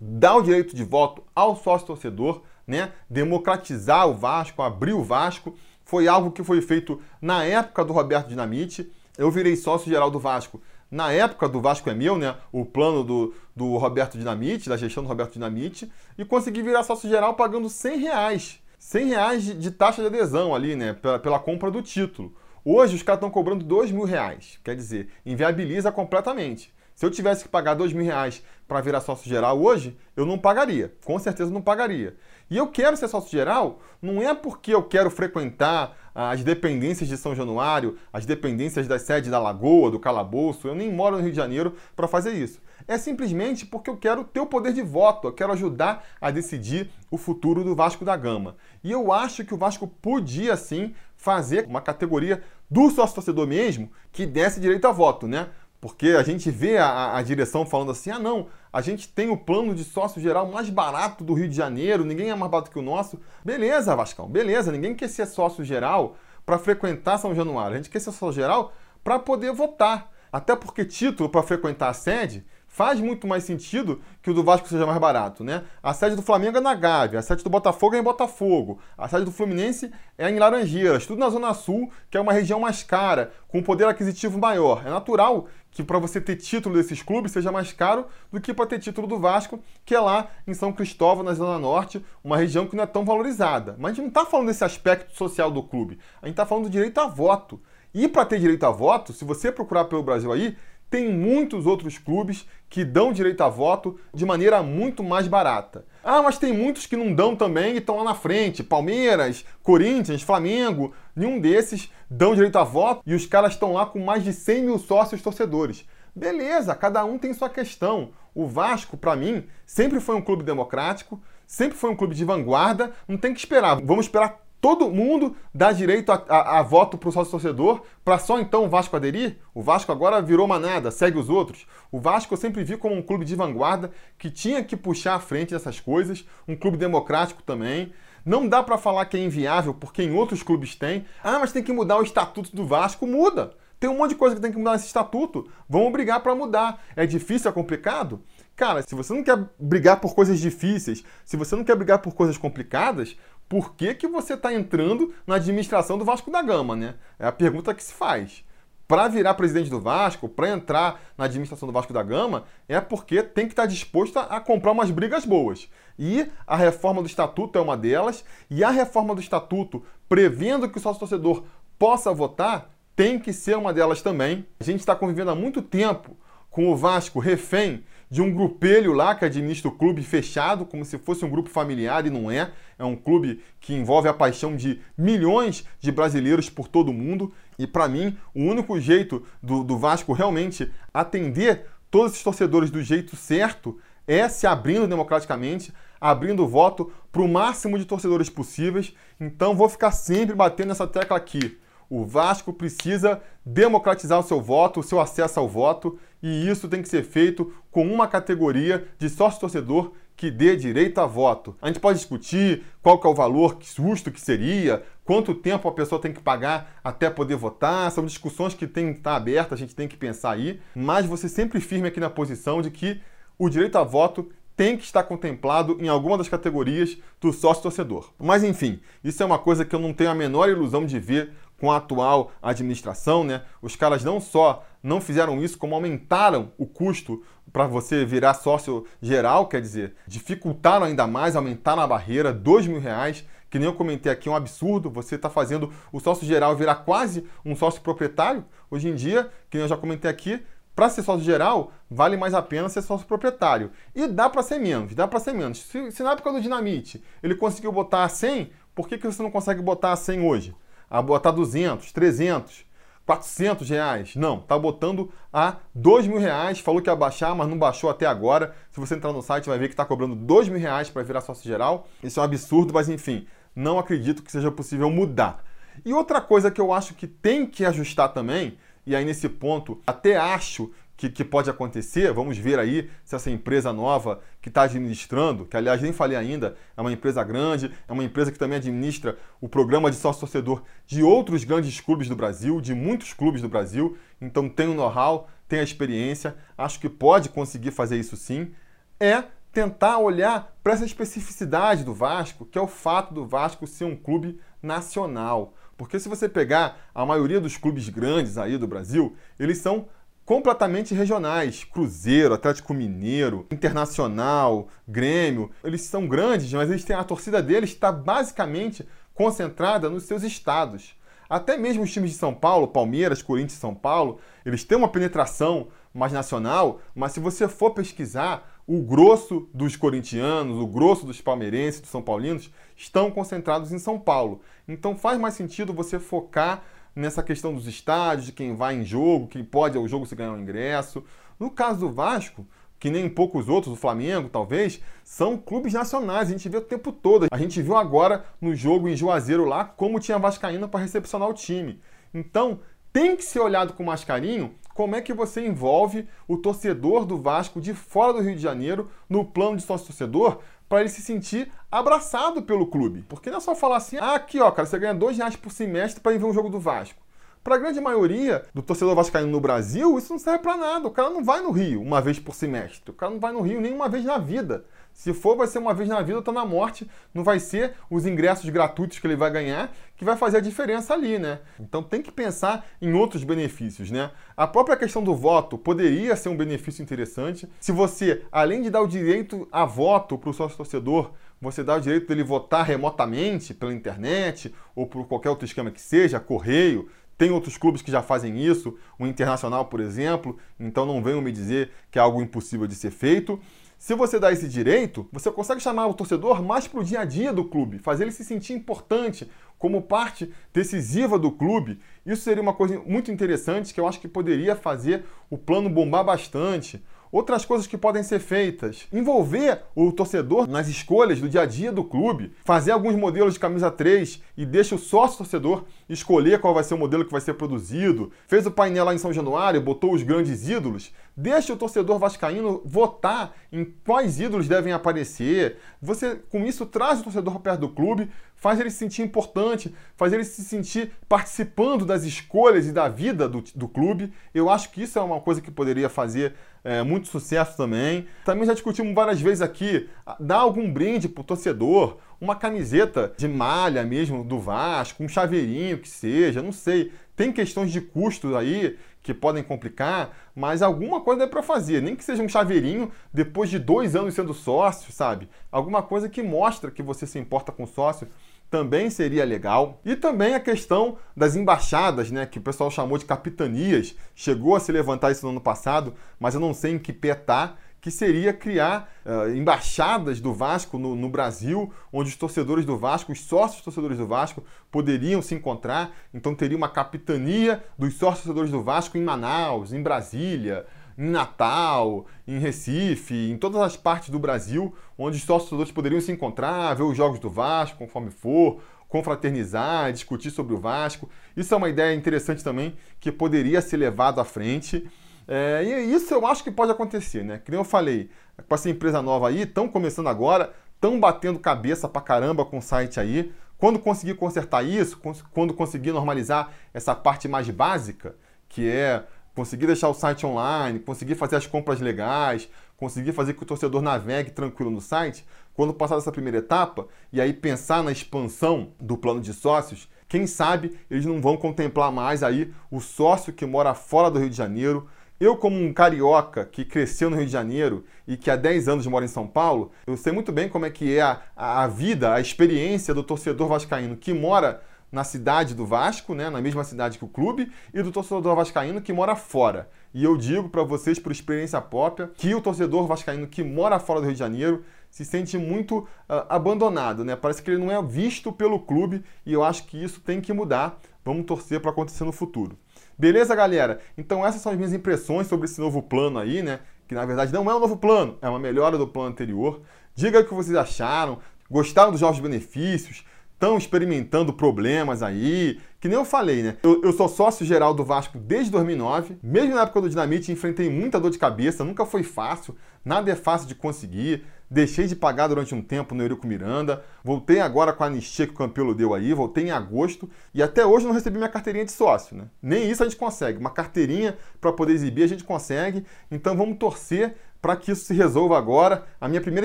dar 0.00 0.34
o 0.34 0.42
direito 0.42 0.74
de 0.74 0.82
voto 0.82 1.22
ao 1.34 1.56
sócio 1.56 1.86
torcedor, 1.86 2.42
né? 2.66 2.92
democratizar 3.08 4.08
o 4.08 4.14
Vasco, 4.14 4.60
abrir 4.62 4.92
o 4.92 5.04
Vasco. 5.04 5.54
Foi 5.84 6.08
algo 6.08 6.32
que 6.32 6.42
foi 6.42 6.60
feito 6.60 7.00
na 7.22 7.44
época 7.44 7.84
do 7.84 7.92
Roberto 7.92 8.28
Dinamite. 8.28 8.92
Eu 9.16 9.30
virei 9.30 9.54
sócio 9.54 9.88
geral 9.88 10.10
do 10.10 10.18
Vasco 10.18 10.60
na 10.90 11.12
época 11.12 11.48
do 11.48 11.60
Vasco 11.60 11.90
é 11.90 11.94
meu, 11.94 12.16
né? 12.16 12.36
O 12.52 12.64
plano 12.64 13.02
do, 13.02 13.34
do 13.54 13.76
Roberto 13.76 14.16
Dinamite, 14.16 14.68
da 14.68 14.76
gestão 14.76 15.02
do 15.02 15.08
Roberto 15.08 15.32
Dinamite, 15.32 15.90
e 16.16 16.24
consegui 16.24 16.62
virar 16.62 16.84
sócio 16.84 17.08
geral 17.08 17.34
pagando 17.34 17.68
100 17.68 17.98
reais. 17.98 18.60
100 18.78 19.06
reais 19.06 19.42
de, 19.42 19.54
de 19.54 19.70
taxa 19.70 20.00
de 20.00 20.06
adesão 20.06 20.54
ali, 20.54 20.76
né? 20.76 20.92
Pela, 20.92 21.18
pela 21.18 21.38
compra 21.38 21.70
do 21.70 21.82
título. 21.82 22.34
Hoje 22.64 22.96
os 22.96 23.02
caras 23.02 23.18
estão 23.18 23.30
cobrando 23.30 23.64
2 23.64 23.90
mil 23.90 24.04
reais. 24.04 24.58
Quer 24.62 24.76
dizer, 24.76 25.08
inviabiliza 25.24 25.90
completamente. 25.90 26.72
Se 26.96 27.04
eu 27.04 27.10
tivesse 27.10 27.44
que 27.44 27.50
pagar 27.50 27.74
dois 27.74 27.92
mil 27.92 28.06
reais 28.06 28.42
para 28.66 28.80
virar 28.80 29.02
sócio 29.02 29.28
geral 29.28 29.60
hoje, 29.60 29.94
eu 30.16 30.24
não 30.24 30.38
pagaria. 30.38 30.94
Com 31.04 31.18
certeza 31.18 31.50
não 31.50 31.60
pagaria. 31.60 32.16
E 32.48 32.56
eu 32.56 32.68
quero 32.68 32.96
ser 32.96 33.06
sócio 33.06 33.30
geral 33.30 33.80
não 34.00 34.22
é 34.22 34.34
porque 34.34 34.74
eu 34.74 34.82
quero 34.82 35.10
frequentar 35.10 35.94
as 36.14 36.42
dependências 36.42 37.06
de 37.06 37.18
São 37.18 37.34
Januário, 37.34 37.98
as 38.10 38.24
dependências 38.24 38.88
da 38.88 38.98
sede 38.98 39.28
da 39.28 39.38
Lagoa, 39.38 39.90
do 39.90 40.00
Calabouço. 40.00 40.66
Eu 40.66 40.74
nem 40.74 40.90
moro 40.90 41.16
no 41.16 41.22
Rio 41.22 41.32
de 41.32 41.36
Janeiro 41.36 41.74
para 41.94 42.08
fazer 42.08 42.32
isso. 42.32 42.62
É 42.88 42.96
simplesmente 42.96 43.66
porque 43.66 43.90
eu 43.90 43.96
quero 43.98 44.24
ter 44.24 44.40
o 44.40 44.46
poder 44.46 44.72
de 44.72 44.80
voto, 44.80 45.28
eu 45.28 45.32
quero 45.32 45.52
ajudar 45.52 46.02
a 46.18 46.30
decidir 46.30 46.90
o 47.10 47.18
futuro 47.18 47.62
do 47.62 47.74
Vasco 47.74 48.06
da 48.06 48.16
Gama. 48.16 48.56
E 48.82 48.90
eu 48.90 49.12
acho 49.12 49.44
que 49.44 49.52
o 49.52 49.58
Vasco 49.58 49.86
podia 49.86 50.56
sim 50.56 50.94
fazer 51.14 51.66
uma 51.66 51.82
categoria 51.82 52.42
do 52.70 52.90
sócio 52.90 53.16
torcedor 53.16 53.46
mesmo 53.46 53.90
que 54.12 54.24
desse 54.24 54.60
direito 54.60 54.86
a 54.86 54.92
voto, 54.92 55.26
né? 55.28 55.50
Porque 55.80 56.08
a 56.08 56.22
gente 56.22 56.50
vê 56.50 56.78
a, 56.78 57.16
a, 57.16 57.22
direção 57.22 57.66
falando 57.66 57.90
assim: 57.90 58.10
ah, 58.10 58.18
não, 58.18 58.46
a 58.72 58.80
gente 58.80 59.08
tem 59.08 59.30
o 59.30 59.36
plano 59.36 59.74
de 59.74 59.84
sócio 59.84 60.20
geral 60.20 60.46
mais 60.46 60.70
barato 60.70 61.22
do 61.22 61.34
Rio 61.34 61.48
de 61.48 61.56
Janeiro, 61.56 62.04
ninguém 62.04 62.30
é 62.30 62.34
mais 62.34 62.50
barato 62.50 62.70
que 62.70 62.78
o 62.78 62.82
nosso. 62.82 63.20
Beleza, 63.44 63.94
Vascão, 63.94 64.28
beleza, 64.28 64.72
ninguém 64.72 64.94
quer 64.94 65.08
ser 65.08 65.26
sócio 65.26 65.64
geral 65.64 66.16
para 66.44 66.58
frequentar 66.58 67.18
São 67.18 67.34
Januário, 67.34 67.74
a 67.74 67.76
gente 67.76 67.90
quer 67.90 68.00
ser 68.00 68.12
sócio 68.12 68.40
geral 68.40 68.72
para 69.04 69.18
poder 69.18 69.52
votar. 69.52 70.10
Até 70.32 70.54
porque 70.56 70.84
título 70.84 71.28
para 71.28 71.42
frequentar 71.42 71.88
a 71.88 71.94
sede 71.94 72.44
faz 72.76 73.00
muito 73.00 73.26
mais 73.26 73.42
sentido 73.42 74.02
que 74.20 74.30
o 74.30 74.34
do 74.34 74.44
Vasco 74.44 74.68
seja 74.68 74.84
mais 74.84 74.98
barato, 74.98 75.42
né? 75.42 75.62
A 75.82 75.94
sede 75.94 76.14
do 76.14 76.20
Flamengo 76.20 76.58
é 76.58 76.60
na 76.60 76.74
Gávea, 76.74 77.20
a 77.20 77.22
sede 77.22 77.42
do 77.42 77.48
Botafogo 77.48 77.96
é 77.96 77.98
em 77.98 78.02
Botafogo, 78.02 78.78
a 78.98 79.08
sede 79.08 79.24
do 79.24 79.32
Fluminense 79.32 79.90
é 80.18 80.28
em 80.28 80.38
Laranjeiras, 80.38 81.06
tudo 81.06 81.18
na 81.18 81.30
Zona 81.30 81.54
Sul, 81.54 81.90
que 82.10 82.18
é 82.18 82.20
uma 82.20 82.34
região 82.34 82.60
mais 82.60 82.82
cara, 82.82 83.32
com 83.48 83.62
poder 83.62 83.88
aquisitivo 83.88 84.38
maior. 84.38 84.82
É 84.86 84.90
natural 84.90 85.46
que 85.76 85.84
para 85.84 85.98
você 85.98 86.18
ter 86.18 86.36
título 86.36 86.74
desses 86.74 87.02
clubes 87.02 87.32
seja 87.32 87.52
mais 87.52 87.70
caro 87.70 88.06
do 88.32 88.40
que 88.40 88.54
para 88.54 88.66
ter 88.66 88.78
título 88.78 89.06
do 89.06 89.18
Vasco, 89.18 89.60
que 89.84 89.94
é 89.94 90.00
lá 90.00 90.28
em 90.46 90.54
São 90.54 90.72
Cristóvão, 90.72 91.22
na 91.22 91.34
Zona 91.34 91.58
Norte, 91.58 92.02
uma 92.24 92.38
região 92.38 92.66
que 92.66 92.74
não 92.74 92.84
é 92.84 92.86
tão 92.86 93.04
valorizada. 93.04 93.76
Mas 93.78 93.92
a 93.92 93.94
gente 93.94 94.02
não 94.04 94.08
está 94.08 94.24
falando 94.24 94.46
desse 94.46 94.64
aspecto 94.64 95.14
social 95.14 95.50
do 95.50 95.62
clube, 95.62 95.98
a 96.22 96.26
gente 96.26 96.32
está 96.32 96.46
falando 96.46 96.64
do 96.64 96.70
direito 96.70 96.98
a 96.98 97.06
voto. 97.06 97.60
E 97.92 98.08
para 98.08 98.24
ter 98.24 98.40
direito 98.40 98.64
a 98.64 98.70
voto, 98.70 99.12
se 99.12 99.24
você 99.24 99.52
procurar 99.52 99.84
pelo 99.84 100.02
Brasil 100.02 100.32
aí, 100.32 100.56
tem 100.88 101.08
muitos 101.08 101.66
outros 101.66 101.98
clubes 101.98 102.46
que 102.68 102.84
dão 102.84 103.12
direito 103.12 103.42
a 103.42 103.48
voto 103.48 103.98
de 104.14 104.24
maneira 104.24 104.62
muito 104.62 105.02
mais 105.02 105.26
barata. 105.28 105.84
Ah, 106.02 106.22
mas 106.22 106.38
tem 106.38 106.52
muitos 106.52 106.86
que 106.86 106.96
não 106.96 107.12
dão 107.12 107.34
também 107.34 107.74
e 107.74 107.78
estão 107.78 107.96
lá 107.96 108.04
na 108.04 108.14
frente. 108.14 108.62
Palmeiras, 108.62 109.44
Corinthians, 109.62 110.22
Flamengo, 110.22 110.94
nenhum 111.14 111.40
desses 111.40 111.90
dão 112.08 112.34
direito 112.34 112.58
a 112.58 112.64
voto 112.64 113.02
e 113.06 113.14
os 113.14 113.26
caras 113.26 113.52
estão 113.52 113.72
lá 113.72 113.86
com 113.86 113.98
mais 113.98 114.22
de 114.22 114.32
100 114.32 114.62
mil 114.62 114.78
sócios 114.78 115.22
torcedores. 115.22 115.84
Beleza, 116.14 116.74
cada 116.74 117.04
um 117.04 117.18
tem 117.18 117.34
sua 117.34 117.50
questão. 117.50 118.10
O 118.34 118.46
Vasco, 118.46 118.96
para 118.96 119.16
mim, 119.16 119.44
sempre 119.66 120.00
foi 120.00 120.14
um 120.14 120.22
clube 120.22 120.42
democrático, 120.42 121.20
sempre 121.46 121.76
foi 121.76 121.90
um 121.90 121.96
clube 121.96 122.14
de 122.14 122.24
vanguarda. 122.24 122.92
Não 123.06 123.18
tem 123.18 123.34
que 123.34 123.40
esperar. 123.40 123.80
Vamos 123.82 124.06
esperar 124.06 124.45
todo 124.60 124.90
mundo 124.90 125.36
dá 125.54 125.72
direito 125.72 126.10
a, 126.10 126.24
a, 126.28 126.58
a 126.58 126.62
voto 126.62 126.98
para 126.98 127.08
o 127.08 127.12
sócio 127.12 127.30
torcedor, 127.30 127.82
para 128.04 128.18
só 128.18 128.40
então 128.40 128.64
o 128.64 128.68
Vasco 128.68 128.96
aderir? 128.96 129.36
O 129.54 129.62
Vasco 129.62 129.92
agora 129.92 130.20
virou 130.20 130.46
manada, 130.46 130.90
segue 130.90 131.18
os 131.18 131.28
outros. 131.28 131.66
O 131.90 131.98
Vasco 132.00 132.34
eu 132.34 132.38
sempre 132.38 132.64
vi 132.64 132.76
como 132.76 132.94
um 132.94 133.02
clube 133.02 133.24
de 133.24 133.34
vanguarda 133.34 133.90
que 134.18 134.30
tinha 134.30 134.64
que 134.64 134.76
puxar 134.76 135.14
à 135.14 135.20
frente 135.20 135.54
dessas 135.54 135.80
coisas, 135.80 136.26
um 136.46 136.56
clube 136.56 136.76
democrático 136.76 137.42
também. 137.42 137.92
Não 138.24 138.48
dá 138.48 138.62
para 138.62 138.76
falar 138.76 139.06
que 139.06 139.16
é 139.16 139.20
inviável, 139.20 139.72
porque 139.72 140.02
em 140.02 140.12
outros 140.12 140.42
clubes 140.42 140.74
tem. 140.74 141.04
Ah, 141.22 141.38
mas 141.38 141.52
tem 141.52 141.62
que 141.62 141.72
mudar 141.72 141.98
o 141.98 142.02
estatuto 142.02 142.54
do 142.54 142.66
Vasco. 142.66 143.06
Muda! 143.06 143.52
Tem 143.78 143.90
um 143.90 143.98
monte 143.98 144.10
de 144.10 144.16
coisa 144.16 144.34
que 144.34 144.40
tem 144.40 144.50
que 144.50 144.58
mudar 144.58 144.72
nesse 144.72 144.86
estatuto. 144.86 145.48
Vamos 145.68 145.92
brigar 145.92 146.20
para 146.20 146.34
mudar. 146.34 146.82
É 146.96 147.06
difícil, 147.06 147.50
é 147.50 147.54
complicado? 147.54 148.22
Cara, 148.56 148.82
se 148.82 148.94
você 148.94 149.12
não 149.12 149.22
quer 149.22 149.38
brigar 149.58 150.00
por 150.00 150.14
coisas 150.14 150.40
difíceis, 150.40 151.04
se 151.26 151.36
você 151.36 151.54
não 151.54 151.62
quer 151.62 151.76
brigar 151.76 151.98
por 151.98 152.14
coisas 152.14 152.38
complicadas, 152.38 153.14
por 153.48 153.74
que, 153.74 153.94
que 153.94 154.08
você 154.08 154.34
está 154.34 154.52
entrando 154.52 155.14
na 155.26 155.36
administração 155.36 155.96
do 155.96 156.04
Vasco 156.04 156.30
da 156.30 156.42
Gama, 156.42 156.74
né? 156.74 156.94
É 157.18 157.26
a 157.26 157.32
pergunta 157.32 157.74
que 157.74 157.82
se 157.82 157.92
faz. 157.92 158.44
Para 158.88 159.08
virar 159.08 159.34
presidente 159.34 159.68
do 159.68 159.80
Vasco, 159.80 160.28
para 160.28 160.50
entrar 160.50 161.00
na 161.18 161.24
administração 161.24 161.66
do 161.66 161.72
Vasco 161.72 161.92
da 161.92 162.02
Gama, 162.02 162.44
é 162.68 162.80
porque 162.80 163.22
tem 163.22 163.46
que 163.46 163.52
estar 163.52 163.64
tá 163.64 163.68
disposto 163.68 164.18
a 164.18 164.40
comprar 164.40 164.72
umas 164.72 164.90
brigas 164.90 165.24
boas. 165.24 165.68
E 165.98 166.28
a 166.46 166.56
reforma 166.56 167.02
do 167.02 167.08
estatuto 167.08 167.58
é 167.58 167.62
uma 167.62 167.76
delas, 167.76 168.24
e 168.48 168.62
a 168.62 168.70
reforma 168.70 169.14
do 169.14 169.20
estatuto, 169.20 169.82
prevendo 170.08 170.68
que 170.68 170.78
o 170.78 170.80
sócio 170.80 171.00
torcedor 171.00 171.44
possa 171.78 172.12
votar, 172.12 172.70
tem 172.94 173.18
que 173.18 173.32
ser 173.32 173.56
uma 173.56 173.72
delas 173.72 174.02
também. 174.02 174.46
A 174.60 174.64
gente 174.64 174.80
está 174.80 174.94
convivendo 174.94 175.30
há 175.30 175.34
muito 175.34 175.60
tempo 175.62 176.16
com 176.48 176.70
o 176.70 176.76
Vasco 176.76 177.18
refém 177.18 177.84
de 178.10 178.22
um 178.22 178.32
grupelho 178.32 178.92
lá 178.92 179.14
que 179.14 179.24
administra 179.24 179.68
o 179.68 179.72
clube 179.72 180.02
fechado, 180.02 180.64
como 180.64 180.84
se 180.84 180.96
fosse 180.98 181.24
um 181.24 181.30
grupo 181.30 181.50
familiar 181.50 182.06
e 182.06 182.10
não 182.10 182.30
é. 182.30 182.52
É 182.78 182.84
um 182.84 182.94
clube 182.94 183.42
que 183.60 183.74
envolve 183.74 184.08
a 184.08 184.14
paixão 184.14 184.54
de 184.54 184.80
milhões 184.96 185.64
de 185.80 185.90
brasileiros 185.90 186.48
por 186.48 186.68
todo 186.68 186.90
o 186.90 186.94
mundo. 186.94 187.32
E 187.58 187.66
para 187.66 187.88
mim, 187.88 188.16
o 188.34 188.42
único 188.42 188.78
jeito 188.80 189.24
do, 189.42 189.64
do 189.64 189.76
Vasco 189.76 190.12
realmente 190.12 190.70
atender 190.94 191.66
todos 191.90 192.12
esses 192.12 192.22
torcedores 192.22 192.70
do 192.70 192.82
jeito 192.82 193.16
certo 193.16 193.78
é 194.06 194.28
se 194.28 194.46
abrindo 194.46 194.86
democraticamente, 194.86 195.72
abrindo 196.00 196.44
o 196.44 196.48
voto 196.48 196.92
para 197.10 197.22
o 197.22 197.28
máximo 197.28 197.78
de 197.78 197.84
torcedores 197.84 198.30
possíveis. 198.30 198.94
Então 199.18 199.56
vou 199.56 199.68
ficar 199.68 199.90
sempre 199.90 200.34
batendo 200.34 200.68
nessa 200.68 200.86
tecla 200.86 201.16
aqui. 201.16 201.58
O 201.88 202.04
Vasco 202.04 202.52
precisa 202.52 203.20
democratizar 203.44 204.18
o 204.18 204.22
seu 204.22 204.40
voto, 204.40 204.80
o 204.80 204.82
seu 204.82 205.00
acesso 205.00 205.38
ao 205.38 205.48
voto, 205.48 205.98
e 206.22 206.48
isso 206.48 206.68
tem 206.68 206.82
que 206.82 206.88
ser 206.88 207.02
feito 207.02 207.52
com 207.70 207.86
uma 207.86 208.06
categoria 208.06 208.86
de 208.98 209.08
sócio-torcedor 209.08 209.92
que 210.16 210.30
dê 210.30 210.56
direito 210.56 210.98
a 210.98 211.06
voto. 211.06 211.54
A 211.60 211.66
gente 211.66 211.78
pode 211.78 211.98
discutir 211.98 212.64
qual 212.82 212.98
que 212.98 213.06
é 213.06 213.10
o 213.10 213.14
valor 213.14 213.58
justo 213.60 214.10
que 214.10 214.20
seria, 214.20 214.82
quanto 215.04 215.34
tempo 215.34 215.68
a 215.68 215.72
pessoa 215.72 216.00
tem 216.00 216.12
que 216.12 216.20
pagar 216.20 216.80
até 216.82 217.10
poder 217.10 217.36
votar, 217.36 217.90
são 217.90 218.06
discussões 218.06 218.54
que 218.54 218.66
têm 218.66 218.92
que 218.92 219.00
estar 219.00 219.14
abertas, 219.14 219.52
a 219.52 219.60
gente 219.60 219.74
tem 219.74 219.86
que 219.86 219.96
pensar 219.96 220.30
aí, 220.30 220.58
mas 220.74 221.04
você 221.04 221.28
sempre 221.28 221.60
firme 221.60 221.88
aqui 221.88 222.00
na 222.00 222.08
posição 222.08 222.62
de 222.62 222.70
que 222.70 223.00
o 223.38 223.50
direito 223.50 223.76
a 223.76 223.84
voto 223.84 224.30
tem 224.56 224.78
que 224.78 224.84
estar 224.84 225.02
contemplado 225.02 225.76
em 225.78 225.88
alguma 225.88 226.16
das 226.16 226.30
categorias 226.30 226.96
do 227.20 227.30
sócio-torcedor. 227.30 228.10
Mas 228.18 228.42
enfim, 228.42 228.80
isso 229.04 229.22
é 229.22 229.26
uma 229.26 229.38
coisa 229.38 229.66
que 229.66 229.74
eu 229.74 229.78
não 229.78 229.92
tenho 229.92 230.10
a 230.10 230.14
menor 230.14 230.48
ilusão 230.48 230.86
de 230.86 230.98
ver 230.98 231.32
com 231.58 231.72
a 231.72 231.76
atual 231.76 232.32
administração, 232.42 233.24
né? 233.24 233.42
Os 233.62 233.76
caras 233.76 234.04
não 234.04 234.20
só 234.20 234.64
não 234.82 235.00
fizeram 235.00 235.42
isso, 235.42 235.58
como 235.58 235.74
aumentaram 235.74 236.52
o 236.56 236.66
custo 236.66 237.22
para 237.52 237.66
você 237.66 238.04
virar 238.04 238.34
sócio 238.34 238.86
geral, 239.00 239.48
quer 239.48 239.60
dizer, 239.60 239.94
dificultaram 240.06 240.86
ainda 240.86 241.06
mais, 241.06 241.34
aumentaram 241.34 241.82
a 241.82 241.86
barreira, 241.86 242.32
dois 242.32 242.66
mil 242.66 242.80
reais, 242.80 243.24
que 243.50 243.58
nem 243.58 243.66
eu 243.66 243.74
comentei 243.74 244.12
aqui, 244.12 244.28
é 244.28 244.32
um 244.32 244.36
absurdo. 244.36 244.90
Você 244.90 245.14
está 245.14 245.30
fazendo 245.30 245.72
o 245.92 246.00
sócio 246.00 246.26
geral 246.26 246.56
virar 246.56 246.76
quase 246.76 247.26
um 247.44 247.56
sócio 247.56 247.80
proprietário. 247.80 248.44
Hoje 248.70 248.88
em 248.88 248.94
dia, 248.94 249.30
que 249.48 249.56
nem 249.56 249.64
eu 249.64 249.68
já 249.68 249.76
comentei 249.76 250.10
aqui, 250.10 250.42
para 250.74 250.90
ser 250.90 251.02
sócio 251.02 251.24
geral, 251.24 251.72
vale 251.90 252.18
mais 252.18 252.34
a 252.34 252.42
pena 252.42 252.68
ser 252.68 252.82
sócio 252.82 253.06
proprietário. 253.06 253.70
E 253.94 254.06
dá 254.06 254.28
para 254.28 254.42
ser 254.42 254.58
menos, 254.58 254.94
dá 254.94 255.08
para 255.08 255.18
ser 255.18 255.32
menos. 255.32 255.62
Se, 255.62 255.90
se, 255.90 256.02
na 256.02 256.12
época 256.12 256.30
do 256.30 256.40
Dinamite 256.40 257.02
ele 257.22 257.34
conseguiu 257.34 257.72
botar 257.72 258.06
100, 258.08 258.50
por 258.74 258.86
que, 258.86 258.98
que 258.98 259.06
você 259.06 259.22
não 259.22 259.30
consegue 259.30 259.62
botar 259.62 259.96
100 259.96 260.20
hoje? 260.20 260.54
A 260.90 261.02
botar 261.02 261.30
200, 261.30 261.92
300, 261.92 262.64
400 263.04 263.68
reais? 263.68 264.16
Não, 264.16 264.40
tá 264.40 264.58
botando 264.58 265.12
a 265.32 265.56
2 265.74 266.06
mil 266.06 266.18
reais. 266.18 266.60
Falou 266.60 266.80
que 266.80 266.90
ia 266.90 266.96
baixar, 266.96 267.34
mas 267.34 267.48
não 267.48 267.58
baixou 267.58 267.90
até 267.90 268.06
agora. 268.06 268.54
Se 268.70 268.80
você 268.80 268.94
entrar 268.94 269.12
no 269.12 269.22
site, 269.22 269.48
vai 269.48 269.58
ver 269.58 269.68
que 269.68 269.74
está 269.74 269.84
cobrando 269.84 270.14
2 270.14 270.48
mil 270.48 270.60
reais 270.60 270.90
para 270.90 271.02
virar 271.02 271.20
sócio 271.20 271.44
geral. 271.44 271.86
Isso 272.02 272.20
é 272.20 272.22
um 272.22 272.26
absurdo, 272.26 272.72
mas 272.72 272.88
enfim, 272.88 273.26
não 273.54 273.78
acredito 273.78 274.22
que 274.22 274.32
seja 274.32 274.50
possível 274.50 274.90
mudar. 274.90 275.44
E 275.84 275.92
outra 275.92 276.20
coisa 276.20 276.50
que 276.50 276.60
eu 276.60 276.72
acho 276.72 276.94
que 276.94 277.06
tem 277.06 277.46
que 277.46 277.64
ajustar 277.64 278.12
também 278.12 278.56
e 278.86 278.94
aí, 278.94 279.04
nesse 279.04 279.28
ponto, 279.28 279.80
até 279.84 280.16
acho 280.16 280.70
que, 280.96 281.10
que, 281.10 281.24
pode 281.24 281.50
acontecer. 281.50 282.12
Vamos 282.12 282.38
ver 282.38 282.58
aí 282.58 282.90
se 283.04 283.14
essa 283.14 283.30
empresa 283.30 283.72
nova 283.72 284.20
que 284.40 284.48
está 284.48 284.62
administrando, 284.62 285.44
que 285.44 285.56
aliás 285.56 285.80
nem 285.82 285.92
falei 285.92 286.16
ainda, 286.16 286.56
é 286.76 286.80
uma 286.80 286.92
empresa 286.92 287.22
grande, 287.22 287.70
é 287.86 287.92
uma 287.92 288.04
empresa 288.04 288.32
que 288.32 288.38
também 288.38 288.56
administra 288.56 289.18
o 289.40 289.48
programa 289.48 289.90
de 289.90 289.96
sócio-torcedor 289.96 290.62
de 290.86 291.02
outros 291.02 291.44
grandes 291.44 291.80
clubes 291.80 292.08
do 292.08 292.16
Brasil, 292.16 292.60
de 292.60 292.74
muitos 292.74 293.12
clubes 293.12 293.42
do 293.42 293.48
Brasil. 293.48 293.96
Então 294.20 294.48
tem 294.48 294.68
o 294.68 294.74
know-how, 294.74 295.28
tem 295.46 295.60
a 295.60 295.64
experiência, 295.64 296.36
acho 296.56 296.80
que 296.80 296.88
pode 296.88 297.28
conseguir 297.28 297.70
fazer 297.70 297.98
isso 297.98 298.16
sim. 298.16 298.52
É 298.98 299.24
tentar 299.52 299.98
olhar 299.98 300.54
para 300.62 300.74
essa 300.74 300.84
especificidade 300.84 301.82
do 301.82 301.94
Vasco, 301.94 302.44
que 302.44 302.58
é 302.58 302.60
o 302.60 302.66
fato 302.66 303.14
do 303.14 303.26
Vasco 303.26 303.66
ser 303.66 303.84
um 303.84 303.96
clube 303.96 304.38
nacional. 304.62 305.54
Porque 305.76 305.98
se 305.98 306.08
você 306.08 306.28
pegar 306.28 306.78
a 306.94 307.06
maioria 307.06 307.40
dos 307.40 307.56
clubes 307.56 307.88
grandes 307.88 308.36
aí 308.38 308.58
do 308.58 308.66
Brasil, 308.66 309.16
eles 309.38 309.58
são 309.58 309.88
completamente 310.26 310.92
regionais. 310.92 311.62
Cruzeiro, 311.62 312.34
Atlético 312.34 312.74
Mineiro, 312.74 313.46
Internacional, 313.50 314.66
Grêmio, 314.86 315.50
eles 315.62 315.82
são 315.82 316.06
grandes, 316.06 316.52
mas 316.52 316.68
eles 316.68 316.84
têm 316.84 316.96
a 316.96 317.04
torcida 317.04 317.40
deles 317.40 317.70
está 317.70 317.92
basicamente 317.92 318.86
concentrada 319.14 319.88
nos 319.88 320.02
seus 320.02 320.24
estados. 320.24 320.96
Até 321.30 321.56
mesmo 321.56 321.84
os 321.84 321.92
times 321.92 322.10
de 322.10 322.16
São 322.16 322.34
Paulo, 322.34 322.68
Palmeiras, 322.68 323.22
Corinthians 323.22 323.54
e 323.54 323.60
São 323.60 323.74
Paulo, 323.74 324.18
eles 324.44 324.64
têm 324.64 324.76
uma 324.76 324.88
penetração 324.88 325.68
mais 325.94 326.12
nacional, 326.12 326.80
mas 326.94 327.12
se 327.12 327.20
você 327.20 327.48
for 327.48 327.70
pesquisar, 327.70 328.52
o 328.66 328.82
grosso 328.82 329.48
dos 329.54 329.76
corintianos, 329.76 330.58
o 330.58 330.66
grosso 330.66 331.06
dos 331.06 331.20
palmeirenses, 331.20 331.80
dos 331.80 331.90
são 331.90 332.02
paulinos, 332.02 332.50
estão 332.76 333.12
concentrados 333.12 333.72
em 333.72 333.78
São 333.78 333.98
Paulo. 333.98 334.40
Então 334.66 334.96
faz 334.96 335.18
mais 335.20 335.34
sentido 335.34 335.72
você 335.72 336.00
focar 336.00 336.64
nessa 336.96 337.22
questão 337.22 337.54
dos 337.54 337.66
estádios, 337.66 338.26
de 338.26 338.32
quem 338.32 338.56
vai 338.56 338.74
em 338.74 338.84
jogo, 338.84 339.28
quem 339.28 339.44
pode 339.44 339.76
ao 339.76 339.86
jogo 339.86 340.06
se 340.06 340.16
ganhar 340.16 340.32
um 340.32 340.40
ingresso. 340.40 341.04
No 341.38 341.50
caso 341.50 341.80
do 341.80 341.92
Vasco, 341.92 342.46
que 342.80 342.90
nem 342.90 343.08
poucos 343.08 343.48
outros, 343.48 343.74
o 343.74 343.76
Flamengo 343.76 344.30
talvez, 344.30 344.80
são 345.04 345.36
clubes 345.36 345.74
nacionais, 345.74 346.28
a 346.28 346.32
gente 346.32 346.48
vê 346.48 346.56
o 346.56 346.62
tempo 346.62 346.90
todo. 346.90 347.26
A 347.30 347.38
gente 347.38 347.60
viu 347.60 347.76
agora 347.76 348.24
no 348.40 348.56
jogo 348.56 348.88
em 348.88 348.96
Juazeiro 348.96 349.44
lá 349.44 349.64
como 349.64 350.00
tinha 350.00 350.18
Vascaína 350.18 350.66
para 350.66 350.80
recepcionar 350.80 351.28
o 351.28 351.34
time. 351.34 351.80
Então, 352.14 352.60
tem 352.92 353.14
que 353.14 353.24
ser 353.24 353.40
olhado 353.40 353.74
com 353.74 353.84
mais 353.84 354.04
carinho 354.04 354.54
como 354.72 354.94
é 354.94 355.00
que 355.00 355.14
você 355.14 355.46
envolve 355.46 356.06
o 356.28 356.36
torcedor 356.36 357.06
do 357.06 357.16
Vasco 357.16 357.62
de 357.62 357.72
fora 357.72 358.12
do 358.12 358.20
Rio 358.20 358.36
de 358.36 358.42
Janeiro 358.42 358.90
no 359.08 359.24
plano 359.24 359.56
de 359.56 359.62
sócio-torcedor 359.62 360.40
para 360.68 360.80
ele 360.80 360.88
se 360.88 361.02
sentir 361.02 361.50
abraçado 361.70 362.42
pelo 362.42 362.66
clube. 362.66 363.04
Porque 363.08 363.30
não 363.30 363.38
é 363.38 363.40
só 363.40 363.54
falar 363.54 363.76
assim, 363.76 363.96
ah, 363.98 364.14
aqui 364.14 364.40
ó, 364.40 364.50
cara, 364.50 364.66
você 364.66 364.78
ganha 364.78 364.94
dois 364.94 365.16
reais 365.16 365.36
por 365.36 365.50
semestre 365.50 366.00
para 366.00 366.12
ir 366.12 366.18
ver 366.18 366.26
um 366.26 366.32
jogo 366.32 366.48
do 366.48 366.60
Vasco. 366.60 367.00
Para 367.42 367.54
a 367.54 367.58
grande 367.58 367.80
maioria 367.80 368.44
do 368.52 368.60
torcedor 368.60 368.96
vascaíno 368.96 369.30
no 369.30 369.40
Brasil, 369.40 369.96
isso 369.96 370.12
não 370.12 370.18
serve 370.18 370.40
para 370.40 370.56
nada. 370.56 370.88
O 370.88 370.90
cara 370.90 371.10
não 371.10 371.22
vai 371.22 371.40
no 371.40 371.52
Rio 371.52 371.80
uma 371.80 372.00
vez 372.00 372.18
por 372.18 372.34
semestre. 372.34 372.90
O 372.90 372.94
cara 372.94 373.12
não 373.12 373.20
vai 373.20 373.32
no 373.32 373.40
Rio 373.40 373.60
nem 373.60 373.72
uma 373.72 373.88
vez 373.88 374.04
na 374.04 374.18
vida. 374.18 374.64
Se 374.96 375.12
for, 375.12 375.36
vai 375.36 375.46
ser 375.46 375.58
uma 375.58 375.74
vez 375.74 375.90
na 375.90 376.00
vida 376.00 376.16
ou 376.16 376.22
tá 376.22 376.32
na 376.32 376.46
morte. 376.46 376.90
Não 377.12 377.22
vai 377.22 377.38
ser 377.38 377.74
os 377.90 378.06
ingressos 378.06 378.48
gratuitos 378.48 378.98
que 378.98 379.06
ele 379.06 379.14
vai 379.14 379.30
ganhar 379.30 379.70
que 379.94 380.06
vai 380.06 380.16
fazer 380.16 380.38
a 380.38 380.40
diferença 380.40 380.94
ali, 380.94 381.18
né? 381.18 381.40
Então 381.60 381.82
tem 381.82 382.00
que 382.00 382.10
pensar 382.10 382.66
em 382.80 382.94
outros 382.94 383.22
benefícios, 383.22 383.90
né? 383.90 384.10
A 384.34 384.46
própria 384.46 384.74
questão 384.74 385.04
do 385.04 385.14
voto 385.14 385.58
poderia 385.58 386.16
ser 386.16 386.30
um 386.30 386.36
benefício 386.36 386.82
interessante 386.82 387.46
se 387.60 387.72
você, 387.72 388.22
além 388.32 388.62
de 388.62 388.70
dar 388.70 388.80
o 388.80 388.88
direito 388.88 389.46
a 389.52 389.66
voto 389.66 390.16
para 390.16 390.30
o 390.30 390.32
sócio 390.32 390.56
torcedor, 390.56 391.12
você 391.42 391.62
dá 391.62 391.76
o 391.76 391.80
direito 391.80 392.08
dele 392.08 392.24
votar 392.24 392.64
remotamente 392.64 393.52
pela 393.52 393.74
internet 393.74 394.54
ou 394.74 394.86
por 394.86 395.06
qualquer 395.06 395.28
outro 395.28 395.44
esquema 395.44 395.70
que 395.70 395.80
seja, 395.80 396.18
correio. 396.18 396.88
Tem 397.18 397.30
outros 397.30 397.58
clubes 397.58 397.82
que 397.82 397.90
já 397.90 398.02
fazem 398.02 398.38
isso, 398.42 398.76
o 398.98 399.06
Internacional, 399.06 399.66
por 399.66 399.80
exemplo, 399.80 400.38
então 400.58 400.86
não 400.86 401.02
venham 401.02 401.20
me 401.20 401.32
dizer 401.32 401.70
que 401.90 401.98
é 401.98 402.02
algo 402.02 402.22
impossível 402.22 402.66
de 402.66 402.74
ser 402.74 402.90
feito. 402.90 403.38
Se 403.78 403.94
você 403.94 404.18
dá 404.18 404.32
esse 404.32 404.48
direito, 404.48 405.06
você 405.12 405.30
consegue 405.30 405.60
chamar 405.60 405.86
o 405.86 405.94
torcedor 405.94 406.42
mais 406.42 406.66
para 406.66 406.80
o 406.80 406.84
dia 406.84 407.00
a 407.00 407.04
dia 407.04 407.32
do 407.32 407.44
clube, 407.44 407.78
fazer 407.78 408.04
ele 408.04 408.12
se 408.12 408.24
sentir 408.24 408.54
importante 408.54 409.30
como 409.58 409.82
parte 409.82 410.32
decisiva 410.52 411.18
do 411.18 411.30
clube. 411.30 411.78
Isso 412.04 412.22
seria 412.22 412.42
uma 412.42 412.54
coisa 412.54 412.80
muito 412.86 413.10
interessante 413.10 413.72
que 413.72 413.80
eu 413.80 413.86
acho 413.86 414.00
que 414.00 414.08
poderia 414.08 414.56
fazer 414.56 415.04
o 415.30 415.36
plano 415.36 415.68
bombar 415.68 416.04
bastante. 416.04 416.82
Outras 417.12 417.44
coisas 417.44 417.66
que 417.66 417.78
podem 417.78 418.02
ser 418.02 418.18
feitas: 418.18 418.86
envolver 418.92 419.62
o 419.74 419.92
torcedor 419.92 420.48
nas 420.48 420.68
escolhas 420.68 421.20
do 421.20 421.28
dia 421.28 421.42
a 421.42 421.46
dia 421.46 421.70
do 421.70 421.84
clube, 421.84 422.32
fazer 422.44 422.72
alguns 422.72 422.96
modelos 422.96 423.34
de 423.34 423.40
camisa 423.40 423.70
3 423.70 424.20
e 424.36 424.44
deixa 424.44 424.74
o 424.74 424.78
sócio 424.78 425.18
torcedor 425.18 425.64
escolher 425.88 426.40
qual 426.40 426.52
vai 426.52 426.64
ser 426.64 426.74
o 426.74 426.78
modelo 426.78 427.04
que 427.04 427.12
vai 427.12 427.20
ser 427.20 427.34
produzido. 427.34 428.10
Fez 428.26 428.44
o 428.44 428.50
painel 428.50 428.84
lá 428.84 428.94
em 428.94 428.98
São 428.98 429.12
Januário, 429.12 429.60
botou 429.60 429.94
os 429.94 430.02
grandes 430.02 430.48
ídolos. 430.48 430.92
Deixa 431.16 431.52
o 431.52 431.56
torcedor 431.56 431.98
vascaíno 431.98 432.60
votar 432.62 433.34
em 433.50 433.64
quais 433.64 434.20
ídolos 434.20 434.46
devem 434.46 434.74
aparecer. 434.74 435.56
Você, 435.80 436.16
com 436.30 436.44
isso, 436.44 436.66
traz 436.66 437.00
o 437.00 437.04
torcedor 437.04 437.40
perto 437.40 437.60
do 437.60 437.70
clube, 437.70 438.10
faz 438.34 438.60
ele 438.60 438.68
se 438.68 438.76
sentir 438.76 439.00
importante, 439.00 439.74
faz 439.96 440.12
ele 440.12 440.24
se 440.24 440.44
sentir 440.44 440.92
participando 441.08 441.86
das 441.86 442.04
escolhas 442.04 442.66
e 442.66 442.72
da 442.72 442.86
vida 442.88 443.26
do, 443.26 443.42
do 443.54 443.66
clube. 443.66 444.12
Eu 444.34 444.50
acho 444.50 444.70
que 444.70 444.82
isso 444.82 444.98
é 444.98 445.02
uma 445.02 445.18
coisa 445.18 445.40
que 445.40 445.50
poderia 445.50 445.88
fazer 445.88 446.34
é, 446.62 446.82
muito 446.82 447.08
sucesso 447.08 447.56
também. 447.56 448.06
Também 448.22 448.44
já 448.44 448.52
discutimos 448.52 448.94
várias 448.94 449.18
vezes 449.18 449.40
aqui, 449.40 449.88
dar 450.20 450.40
algum 450.40 450.70
brinde 450.70 451.08
pro 451.08 451.24
torcedor, 451.24 451.96
uma 452.20 452.36
camiseta 452.36 453.14
de 453.16 453.26
malha 453.26 453.84
mesmo 453.84 454.22
do 454.22 454.38
Vasco, 454.38 455.02
um 455.02 455.08
chaveirinho 455.08 455.78
que 455.78 455.88
seja, 455.88 456.42
não 456.42 456.52
sei. 456.52 456.92
Tem 457.14 457.32
questões 457.32 457.72
de 457.72 457.80
custos 457.80 458.34
aí 458.34 458.76
que 459.06 459.14
podem 459.14 459.40
complicar, 459.40 460.16
mas 460.34 460.62
alguma 460.62 461.00
coisa 461.00 461.22
é 461.22 461.26
para 461.28 461.40
fazer, 461.40 461.80
nem 461.80 461.94
que 461.94 462.02
seja 462.02 462.24
um 462.24 462.28
chaveirinho 462.28 462.90
depois 463.14 463.48
de 463.48 463.56
dois 463.56 463.94
anos 463.94 464.14
sendo 464.14 464.34
sócio, 464.34 464.92
sabe? 464.92 465.28
Alguma 465.50 465.80
coisa 465.80 466.08
que 466.08 466.24
mostra 466.24 466.72
que 466.72 466.82
você 466.82 467.06
se 467.06 467.16
importa 467.16 467.52
com 467.52 467.64
sócio 467.68 468.08
também 468.50 468.90
seria 468.90 469.24
legal. 469.24 469.80
E 469.84 469.94
também 469.94 470.34
a 470.34 470.40
questão 470.40 470.98
das 471.16 471.36
embaixadas, 471.36 472.10
né, 472.10 472.26
que 472.26 472.40
o 472.40 472.42
pessoal 472.42 472.68
chamou 472.68 472.98
de 472.98 473.04
capitanias, 473.04 473.94
chegou 474.12 474.56
a 474.56 474.60
se 474.60 474.72
levantar 474.72 475.12
isso 475.12 475.24
no 475.24 475.30
ano 475.30 475.40
passado, 475.40 475.94
mas 476.18 476.34
eu 476.34 476.40
não 476.40 476.52
sei 476.52 476.72
em 476.72 476.78
que 476.78 476.92
pé 476.92 477.14
tá 477.14 477.54
que 477.86 477.90
seria 477.92 478.32
criar 478.32 478.92
uh, 479.04 479.30
embaixadas 479.30 480.20
do 480.20 480.34
Vasco 480.34 480.76
no, 480.76 480.96
no, 480.96 481.08
Brasil, 481.08 481.72
onde 481.92 482.08
os 482.08 482.16
torcedores 482.16 482.64
do 482.64 482.76
Vasco, 482.76 483.12
os 483.12 483.20
sócios 483.20 483.62
torcedores 483.62 483.96
do 483.96 484.08
Vasco, 484.08 484.42
poderiam 484.72 485.22
se 485.22 485.36
encontrar. 485.36 485.92
Então 486.12 486.34
teria 486.34 486.56
uma 486.56 486.68
capitania 486.68 487.62
dos 487.78 487.94
sócios 487.94 488.24
torcedores 488.24 488.50
do 488.50 488.60
Vasco 488.60 488.98
em 488.98 489.04
Manaus, 489.04 489.72
em 489.72 489.80
Brasília, 489.80 490.66
em 490.98 491.08
Natal, 491.08 492.06
em 492.26 492.40
Recife, 492.40 493.30
em 493.30 493.38
todas 493.38 493.60
as 493.60 493.76
partes 493.76 494.10
do 494.10 494.18
Brasil, 494.18 494.74
onde 494.98 495.18
os 495.18 495.22
sócios 495.22 495.50
torcedores 495.50 495.70
poderiam 495.70 496.00
se 496.00 496.10
encontrar, 496.10 496.74
ver 496.74 496.82
os 496.82 496.96
jogos 496.96 497.20
do 497.20 497.30
Vasco, 497.30 497.78
conforme 497.78 498.10
for, 498.10 498.60
confraternizar, 498.88 499.92
discutir 499.92 500.32
sobre 500.32 500.54
o 500.54 500.58
Vasco. 500.58 501.08
Isso 501.36 501.54
é 501.54 501.56
uma 501.56 501.68
ideia 501.68 501.94
interessante 501.94 502.42
também 502.42 502.74
que 502.98 503.12
poderia 503.12 503.60
ser 503.60 503.76
levado 503.76 504.20
à 504.20 504.24
frente. 504.24 504.88
É, 505.28 505.62
e 505.64 505.94
isso 505.94 506.12
eu 506.14 506.26
acho 506.26 506.44
que 506.44 506.50
pode 506.50 506.70
acontecer, 506.70 507.24
né? 507.24 507.40
Que 507.44 507.50
nem 507.50 507.58
eu 507.58 507.64
falei, 507.64 508.10
com 508.48 508.54
essa 508.54 508.70
empresa 508.70 509.02
nova 509.02 509.28
aí, 509.28 509.42
estão 509.42 509.68
começando 509.68 510.08
agora, 510.08 510.52
estão 510.74 510.98
batendo 511.00 511.38
cabeça 511.38 511.88
pra 511.88 512.00
caramba 512.00 512.44
com 512.44 512.58
o 512.58 512.62
site 512.62 513.00
aí. 513.00 513.32
Quando 513.58 513.78
conseguir 513.78 514.14
consertar 514.14 514.62
isso, 514.64 515.00
quando 515.32 515.54
conseguir 515.54 515.92
normalizar 515.92 516.50
essa 516.72 516.94
parte 516.94 517.26
mais 517.26 517.48
básica, 517.48 518.14
que 518.48 518.68
é 518.68 519.04
conseguir 519.34 519.66
deixar 519.66 519.88
o 519.88 519.94
site 519.94 520.24
online, 520.24 520.78
conseguir 520.78 521.14
fazer 521.14 521.36
as 521.36 521.46
compras 521.46 521.80
legais, 521.80 522.48
conseguir 522.76 523.12
fazer 523.12 523.34
que 523.34 523.42
o 523.42 523.46
torcedor 523.46 523.82
navegue 523.82 524.30
tranquilo 524.30 524.70
no 524.70 524.80
site, 524.80 525.26
quando 525.54 525.74
passar 525.74 525.96
essa 525.96 526.12
primeira 526.12 526.38
etapa 526.38 526.86
e 527.12 527.20
aí 527.20 527.32
pensar 527.32 527.82
na 527.82 527.90
expansão 527.90 528.72
do 528.78 528.96
plano 528.96 529.20
de 529.20 529.32
sócios, 529.32 529.88
quem 530.08 530.26
sabe 530.26 530.78
eles 530.90 531.04
não 531.04 531.20
vão 531.20 531.36
contemplar 531.36 531.90
mais 531.90 532.22
aí 532.22 532.52
o 532.70 532.80
sócio 532.80 533.32
que 533.32 533.44
mora 533.44 533.74
fora 533.74 534.10
do 534.10 534.18
Rio 534.18 534.30
de 534.30 534.36
Janeiro. 534.36 534.86
Eu, 535.18 535.34
como 535.34 535.56
um 535.58 535.72
carioca 535.72 536.44
que 536.44 536.62
cresceu 536.62 537.08
no 537.08 537.16
Rio 537.16 537.24
de 537.24 537.32
Janeiro 537.32 537.86
e 538.06 538.18
que 538.18 538.30
há 538.30 538.36
10 538.36 538.68
anos 538.68 538.86
mora 538.86 539.02
em 539.02 539.08
São 539.08 539.26
Paulo, 539.26 539.72
eu 539.86 539.96
sei 539.96 540.12
muito 540.12 540.30
bem 540.30 540.46
como 540.46 540.66
é 540.66 540.70
que 540.70 540.94
é 540.94 541.00
a, 541.00 541.22
a 541.34 541.66
vida, 541.66 542.12
a 542.12 542.20
experiência 542.20 542.92
do 542.92 543.02
torcedor 543.02 543.48
vascaíno 543.48 543.96
que 543.96 544.12
mora 544.12 544.62
na 544.92 545.04
cidade 545.04 545.54
do 545.54 545.64
Vasco, 545.64 546.14
né, 546.14 546.28
na 546.28 546.42
mesma 546.42 546.64
cidade 546.64 546.98
que 546.98 547.04
o 547.04 547.08
clube, 547.08 547.50
e 547.72 547.82
do 547.82 547.90
torcedor 547.90 548.36
vascaíno 548.36 548.82
que 548.82 548.92
mora 548.92 549.16
fora. 549.16 549.70
E 549.94 550.04
eu 550.04 550.18
digo 550.18 550.50
para 550.50 550.62
vocês, 550.62 550.98
por 550.98 551.10
experiência 551.10 551.62
própria, 551.62 552.10
que 552.14 552.34
o 552.34 552.40
torcedor 552.42 552.86
vascaíno 552.86 553.26
que 553.26 553.42
mora 553.42 553.78
fora 553.78 554.00
do 554.00 554.04
Rio 554.04 554.12
de 554.12 554.18
Janeiro 554.18 554.64
se 554.90 555.02
sente 555.02 555.38
muito 555.38 555.78
uh, 555.78 555.86
abandonado, 556.28 557.06
né? 557.06 557.16
Parece 557.16 557.42
que 557.42 557.50
ele 557.50 557.64
não 557.64 557.72
é 557.72 557.82
visto 557.82 558.30
pelo 558.30 558.60
clube 558.60 559.02
e 559.24 559.32
eu 559.32 559.42
acho 559.42 559.64
que 559.64 559.82
isso 559.82 560.00
tem 560.00 560.20
que 560.20 560.32
mudar. 560.32 560.78
Vamos 561.02 561.24
torcer 561.24 561.60
para 561.60 561.70
acontecer 561.70 562.04
no 562.04 562.12
futuro. 562.12 562.58
Beleza, 562.98 563.34
galera? 563.34 563.80
Então 563.96 564.26
essas 564.26 564.40
são 564.40 564.52
as 564.52 564.58
minhas 564.58 564.72
impressões 564.72 565.26
sobre 565.26 565.46
esse 565.46 565.60
novo 565.60 565.82
plano 565.82 566.18
aí, 566.18 566.42
né? 566.42 566.60
Que 566.88 566.94
na 566.94 567.04
verdade 567.04 567.32
não 567.32 567.50
é 567.50 567.54
um 567.54 567.60
novo 567.60 567.76
plano, 567.76 568.16
é 568.22 568.28
uma 568.28 568.38
melhora 568.38 568.78
do 568.78 568.86
plano 568.86 569.10
anterior. 569.10 569.60
Diga 569.94 570.20
o 570.20 570.24
que 570.24 570.32
vocês 570.32 570.56
acharam, 570.56 571.18
gostaram 571.50 571.90
dos 571.90 572.00
jogos 572.00 572.20
benefícios, 572.20 573.04
estão 573.36 573.58
experimentando 573.58 574.32
problemas 574.32 575.02
aí. 575.02 575.60
Que 575.78 575.88
nem 575.88 575.96
eu 575.96 576.04
falei, 576.04 576.42
né? 576.42 576.56
Eu, 576.62 576.82
eu, 576.82 576.92
sou 576.92 577.08
sócio 577.08 577.44
geral 577.44 577.74
do 577.74 577.84
Vasco 577.84 578.18
desde 578.18 578.50
2009. 578.50 579.18
Mesmo 579.22 579.54
na 579.54 579.62
época 579.62 579.82
do 579.82 579.90
Dinamite, 579.90 580.32
enfrentei 580.32 580.70
muita 580.70 580.98
dor 580.98 581.10
de 581.10 581.18
cabeça, 581.18 581.64
nunca 581.64 581.84
foi 581.84 582.02
fácil, 582.02 582.56
nada 582.84 583.10
é 583.10 583.14
fácil 583.14 583.46
de 583.46 583.54
conseguir. 583.54 584.24
Deixei 584.48 584.86
de 584.86 584.94
pagar 584.94 585.26
durante 585.26 585.54
um 585.54 585.60
tempo 585.60 585.94
no 585.94 586.02
Eurico 586.02 586.26
Miranda. 586.26 586.84
Voltei 587.02 587.40
agora 587.40 587.72
com 587.72 587.82
a 587.82 587.88
anistia 587.88 588.26
que 588.26 588.32
o 588.32 588.36
Campelo 588.36 588.74
deu 588.74 588.94
aí. 588.94 589.12
Voltei 589.12 589.48
em 589.48 589.50
agosto. 589.50 590.08
E 590.32 590.42
até 590.42 590.64
hoje 590.64 590.86
não 590.86 590.92
recebi 590.92 591.16
minha 591.16 591.28
carteirinha 591.28 591.64
de 591.64 591.72
sócio, 591.72 592.16
né? 592.16 592.24
Nem 592.40 592.70
isso 592.70 592.82
a 592.82 592.86
gente 592.86 592.98
consegue. 592.98 593.38
Uma 593.38 593.50
carteirinha 593.50 594.16
para 594.40 594.52
poder 594.52 594.72
exibir 594.72 595.02
a 595.02 595.08
gente 595.08 595.24
consegue. 595.24 595.84
Então 596.10 596.36
vamos 596.36 596.58
torcer 596.58 597.16
para 597.40 597.56
que 597.56 597.72
isso 597.72 597.84
se 597.84 597.94
resolva 597.94 598.36
agora. 598.36 598.86
A 599.00 599.08
minha 599.08 599.20
primeira 599.20 599.44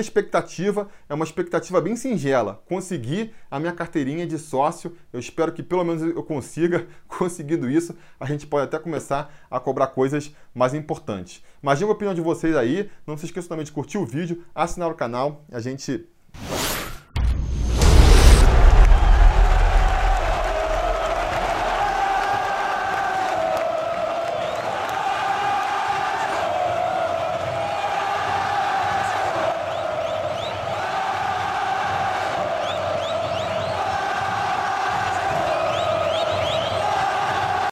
expectativa 0.00 0.88
é 1.08 1.14
uma 1.14 1.24
expectativa 1.24 1.80
bem 1.80 1.96
singela, 1.96 2.62
conseguir 2.66 3.34
a 3.50 3.58
minha 3.58 3.72
carteirinha 3.72 4.26
de 4.26 4.38
sócio. 4.38 4.96
Eu 5.12 5.20
espero 5.20 5.52
que 5.52 5.62
pelo 5.62 5.84
menos 5.84 6.02
eu 6.02 6.22
consiga. 6.22 6.86
Conseguindo 7.06 7.68
isso, 7.70 7.94
a 8.18 8.26
gente 8.26 8.46
pode 8.46 8.64
até 8.64 8.78
começar 8.78 9.32
a 9.50 9.60
cobrar 9.60 9.88
coisas 9.88 10.34
mais 10.54 10.74
importantes. 10.74 11.42
Mas 11.60 11.78
diga 11.78 11.90
a 11.90 11.94
opinião 11.94 12.14
de 12.14 12.20
vocês 12.20 12.56
aí. 12.56 12.90
Não 13.06 13.16
se 13.16 13.26
esqueça 13.26 13.48
também 13.48 13.64
de 13.64 13.72
curtir 13.72 13.98
o 13.98 14.06
vídeo, 14.06 14.44
assinar 14.54 14.90
o 14.90 14.94
canal. 14.94 15.44
A 15.52 15.60
gente 15.60 16.06